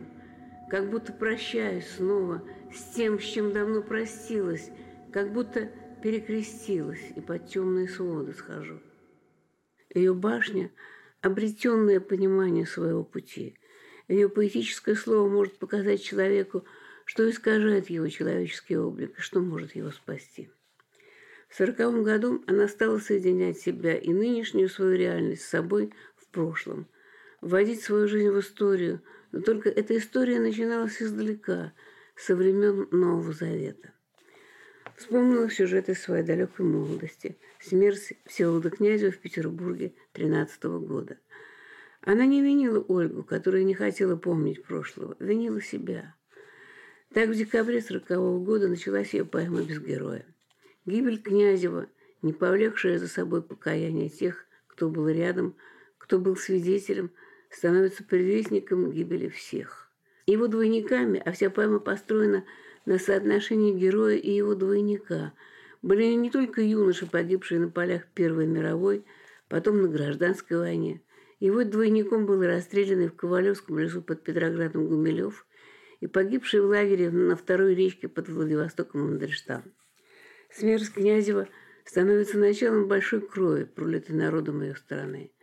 как 0.69 0.89
будто 0.89 1.13
прощаюсь 1.13 1.87
снова 1.87 2.43
с 2.73 2.93
тем, 2.95 3.19
с 3.19 3.23
чем 3.23 3.53
давно 3.53 3.81
простилась, 3.81 4.71
как 5.11 5.31
будто 5.31 5.69
перекрестилась 6.01 7.11
и 7.15 7.21
под 7.21 7.47
темные 7.47 7.87
своды 7.87 8.33
схожу». 8.33 8.81
Ее 9.93 10.13
башня– 10.13 10.71
обретенное 11.21 12.01
понимание 12.01 12.65
своего 12.65 13.03
пути– 13.05 13.57
ее 14.07 14.29
поэтическое 14.29 14.95
слово 14.95 15.29
может 15.29 15.57
показать 15.57 16.03
человеку, 16.03 16.65
что 17.05 17.29
искажает 17.29 17.89
его 17.89 18.07
человеческий 18.07 18.77
облик 18.77 19.17
и 19.17 19.21
что 19.21 19.39
может 19.39 19.75
его 19.75 19.91
спасти. 19.91 20.49
В 21.49 21.55
сороковом 21.55 22.03
году 22.03 22.43
она 22.47 22.67
стала 22.67 22.97
соединять 22.99 23.59
себя 23.59 23.95
и 23.95 24.11
нынешнюю 24.11 24.69
свою 24.69 24.97
реальность 24.97 25.43
с 25.43 25.49
собой 25.49 25.93
в 26.17 26.27
прошлом, 26.27 26.87
вводить 27.41 27.81
свою 27.81 28.07
жизнь 28.07 28.29
в 28.29 28.39
историю, 28.39 29.01
но 29.31 29.41
только 29.41 29.69
эта 29.69 29.97
история 29.97 30.39
начиналась 30.39 31.01
издалека, 31.01 31.73
со 32.15 32.35
времен 32.35 32.87
Нового 32.91 33.33
Завета. 33.33 33.91
Вспомнила 34.95 35.49
сюжеты 35.49 35.95
своей 35.95 36.23
далекой 36.23 36.65
молодости, 36.65 37.37
смерть 37.59 38.13
Всеволода 38.25 38.69
Князева 38.69 39.11
в 39.11 39.17
Петербурге 39.17 39.93
13 40.13 40.63
года– 40.63 41.17
она 42.05 42.25
не 42.25 42.41
винила 42.41 42.79
Ольгу, 42.79 43.23
которая 43.23 43.63
не 43.63 43.73
хотела 43.73 44.17
помнить 44.17 44.63
прошлого, 44.63 45.15
винила 45.19 45.61
себя. 45.61 46.15
Так 47.13 47.29
в 47.29 47.35
декабре 47.35 47.81
40 47.81 48.11
-го 48.11 48.43
года 48.43 48.67
началась 48.67 49.13
ее 49.13 49.23
поэма 49.23 49.61
«Без 49.61 49.79
героя». 49.79 50.25
Гибель 50.85 51.21
Князева, 51.21 51.87
не 52.21 52.33
повлекшая 52.33 52.99
за 52.99 53.07
собой 53.07 53.41
покаяние 53.41 54.09
тех, 54.09 54.45
кто 54.67 54.89
был 54.89 55.07
рядом, 55.07 55.55
кто 55.97 56.19
был 56.19 56.35
свидетелем, 56.35 57.11
становится 57.49 58.03
предвестником 58.03 58.91
гибели 58.91 59.29
всех. 59.29 59.89
Его 60.25 60.47
двойниками, 60.47 61.21
а 61.23 61.31
вся 61.31 61.49
поэма 61.49 61.79
построена 61.79 62.43
на 62.85 62.97
соотношении 62.97 63.77
героя 63.77 64.17
и 64.17 64.31
его 64.31 64.55
двойника, 64.55 65.31
были 65.81 66.05
не 66.15 66.29
только 66.29 66.61
юноши, 66.61 67.05
погибшие 67.05 67.61
на 67.61 67.69
полях 67.69 68.07
Первой 68.13 68.47
мировой, 68.47 69.05
потом 69.47 69.81
на 69.81 69.87
гражданской 69.87 70.57
войне– 70.57 71.01
его 71.43 71.65
двойником 71.65 72.25
был 72.25 72.41
расстрелянный 72.41 73.09
в 73.09 73.17
Ковалевском 73.17 73.77
лесу 73.77 74.01
под 74.01 74.23
Петроградом 74.23 74.87
Гумилев 74.87 75.45
и 75.99 76.07
погибший 76.07 76.61
в 76.61 76.67
лагере 76.67 77.09
на 77.09 77.35
второй 77.35 77.75
речке 77.75 78.07
под 78.07 78.29
Владивостоком 78.29 79.01
Мандельштам. 79.01 79.63
Смерть 80.49 80.93
Князева 80.93 81.49
становится 81.83 82.37
началом 82.37 82.87
большой 82.87 83.19
крови, 83.19 83.65
пролитой 83.65 84.15
народом 84.15 84.61
ее 84.61 84.77
страны. 84.77 85.33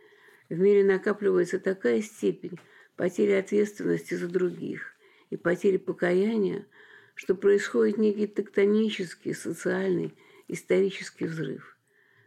В 0.49 0.57
мире 0.57 0.83
накапливается 0.83 1.59
такая 1.59 2.01
степень 2.01 2.59
потери 2.95 3.33
ответственности 3.33 4.15
за 4.15 4.27
других 4.27 4.95
и 5.29 5.37
потери 5.37 5.77
покаяния, 5.77 6.65
что 7.13 7.35
происходит 7.35 7.99
некий 7.99 8.25
тектонический, 8.25 9.35
социальный, 9.35 10.15
исторический 10.47 11.25
взрыв. 11.25 11.77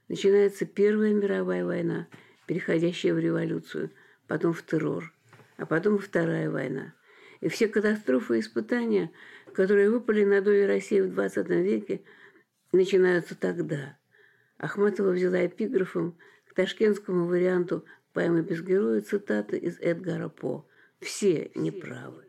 Начинается 0.07 0.65
Первая 0.65 1.13
мировая 1.13 1.65
война– 1.65 2.07
переходящая 2.47 3.15
в 3.15 3.19
революцию, 3.19 3.91
потом 4.27 4.53
в 4.53 4.63
террор, 4.63 5.13
а 5.57 5.67
потом 5.67 5.99
Вторая 5.99 6.51
война. 6.51 6.95
И 7.41 7.49
все 7.49 7.69
катастрофы 7.69 8.37
и 8.37 8.41
испытания, 8.41 9.11
которые 9.53 9.91
выпали 9.91 10.25
на 10.25 10.41
долю 10.41 10.67
России 10.67 11.01
в 11.01 11.19
XX 11.19 11.63
веке, 11.63 12.03
начинаются 12.73 13.35
тогда. 13.35 13.99
Ахматова 14.59 15.11
взяла 15.11 15.45
эпиграфом 15.47 16.17
к 16.49 16.55
ташкентскому 16.55 17.27
варианту 17.27 17.85
поэмы 18.13 18.43
«Без 18.43 18.63
героя» 18.63 19.01
цитаты 19.01 19.59
из 19.59 19.79
Эдгара 19.81 20.29
По 20.29 20.67
«Все 21.01 21.51
неправы». 21.55 22.25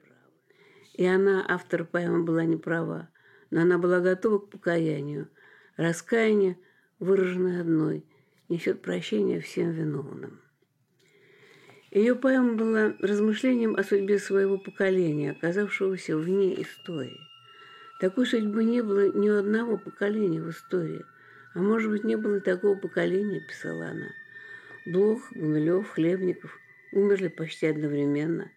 И 0.94 1.06
она, 1.06 1.46
автор 1.48 1.86
поэмы, 1.86 2.24
была 2.24 2.46
неправа, 2.46 3.10
но 3.52 3.62
она 3.62 3.78
была 3.78 4.00
готова 4.00 4.40
к 4.40 4.50
покаянию. 4.50 5.30
Раскаяние, 5.78 6.58
выраженное 7.00 7.62
одной– 7.62 8.06
несет 8.50 8.82
прощение 8.82 9.40
всем 9.40 9.72
виновным. 9.72 10.40
Ее 11.92 12.16
поэма 12.16 12.56
была 12.56 12.94
размышлением 13.00 13.76
о 13.76 13.84
судьбе 13.84 14.20
своего 14.20 14.58
поколения, 14.58 15.32
оказавшегося 15.32 16.18
вне 16.18 16.62
истории. 16.62 17.20
Такой 18.02 18.26
судьбы 18.26 18.66
не 18.66 18.82
было 18.82 19.10
ни 19.16 19.30
у 19.30 19.38
одного 19.38 19.78
поколения 19.78 20.42
в 20.42 20.50
истории, 20.50 21.06
а 21.54 21.60
может 21.60 21.90
быть, 21.90 22.04
не 22.04 22.18
было 22.18 22.38
и 22.38 22.42
такого 22.42 22.76
поколения, 22.76 23.40
писала 23.48 23.88
она. 23.88 24.10
Блох, 24.86 25.32
Гумилев, 25.32 25.90
Хлебников 25.90 26.60
умерли 26.92 27.30
почти 27.30 27.68
одновременно. 27.68 28.52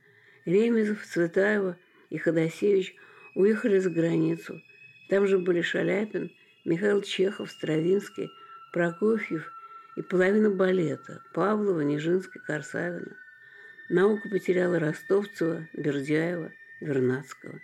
Ремезов, 0.44 1.04
Цветаева 1.04 1.76
и 2.10 2.18
Ходосевич 2.18 2.96
уехали 3.36 3.78
за 3.78 3.90
границу. 3.90 4.60
Там 5.08 5.28
же 5.28 5.38
были 5.38 5.60
Шаляпин, 5.60 6.32
Михаил 6.64 7.02
Чехов, 7.02 7.50
Стравинский, 7.52 8.30
Прокофьев 8.72 9.50
и 9.98 10.02
половина 10.02 10.48
балета– 10.48 11.22
Павлова, 11.34 11.80
Нижинская, 11.80 12.40
Корсавина. 12.40 13.16
Наука 13.88 14.28
потеряла 14.28 14.78
Ростовцева, 14.78 15.66
Бердяева, 15.72 16.52
Вернадского. 16.80 17.60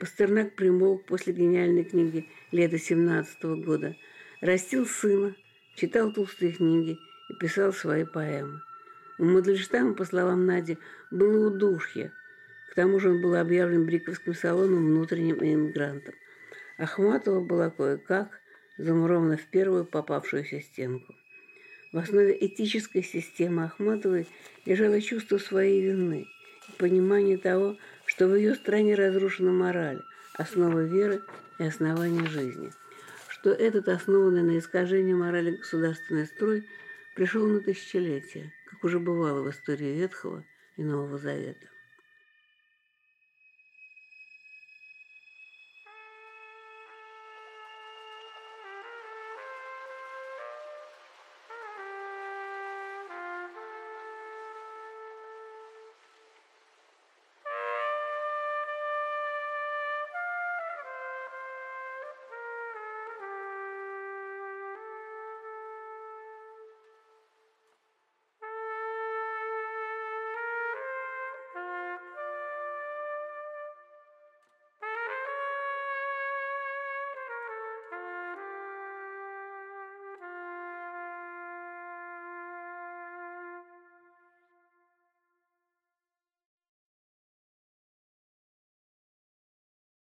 Пастернак 0.00 0.54
примолк 0.54 1.04
после 1.04 1.34
гениальной 1.34 1.84
книги 1.84 2.26
лета 2.52 2.78
17 2.78 3.44
-го 3.44 3.62
года, 3.62 3.94
растил 4.40 4.86
сына, 4.86 5.36
читал 5.74 6.10
толстые 6.10 6.52
книги 6.52 6.96
и 7.28 7.34
писал 7.38 7.74
свои 7.74 8.04
поэмы. 8.06 8.62
У 9.18 9.24
Мандельштама, 9.26 9.92
по 9.92 10.06
словам 10.06 10.46
Нади, 10.46 10.78
было 11.10 11.48
удушье. 11.48 12.12
К 12.70 12.76
тому 12.76 12.98
же 12.98 13.10
он 13.10 13.20
был 13.20 13.34
объявлен 13.34 13.84
Бриковским 13.84 14.32
салоном 14.32 14.86
внутренним 14.86 15.36
иммигрантом. 15.44 16.14
Ахматова 16.78 17.44
была 17.44 17.68
кое-как 17.68 18.40
замурована 18.78 19.36
в 19.36 19.46
первую 19.50 19.84
попавшуюся 19.84 20.62
стенку. 20.62 21.14
В 21.92 21.98
основе 21.98 22.36
этической 22.38 23.02
системы 23.02 23.64
Ахматовой 23.64 24.26
лежало 24.66 25.00
чувство 25.00 25.38
своей 25.38 25.80
вины 25.80 26.26
и 26.68 26.72
понимание 26.78 27.38
того, 27.38 27.78
что 28.04 28.26
в 28.26 28.34
ее 28.34 28.54
стране 28.54 28.94
разрушена 28.94 29.52
мораль, 29.52 30.02
основа 30.34 30.84
веры 30.84 31.22
и 31.58 31.64
основание 31.64 32.26
жизни, 32.26 32.72
что 33.28 33.50
этот 33.50 33.88
основанный 33.88 34.42
на 34.42 34.58
искажении 34.58 35.14
морали 35.14 35.52
государственный 35.52 36.26
строй 36.26 36.66
пришел 37.14 37.46
на 37.46 37.60
тысячелетия, 37.60 38.52
как 38.66 38.84
уже 38.84 38.98
бывало 38.98 39.42
в 39.42 39.50
истории 39.50 39.98
Ветхого 39.98 40.44
и 40.76 40.82
Нового 40.82 41.16
Завета. 41.16 41.68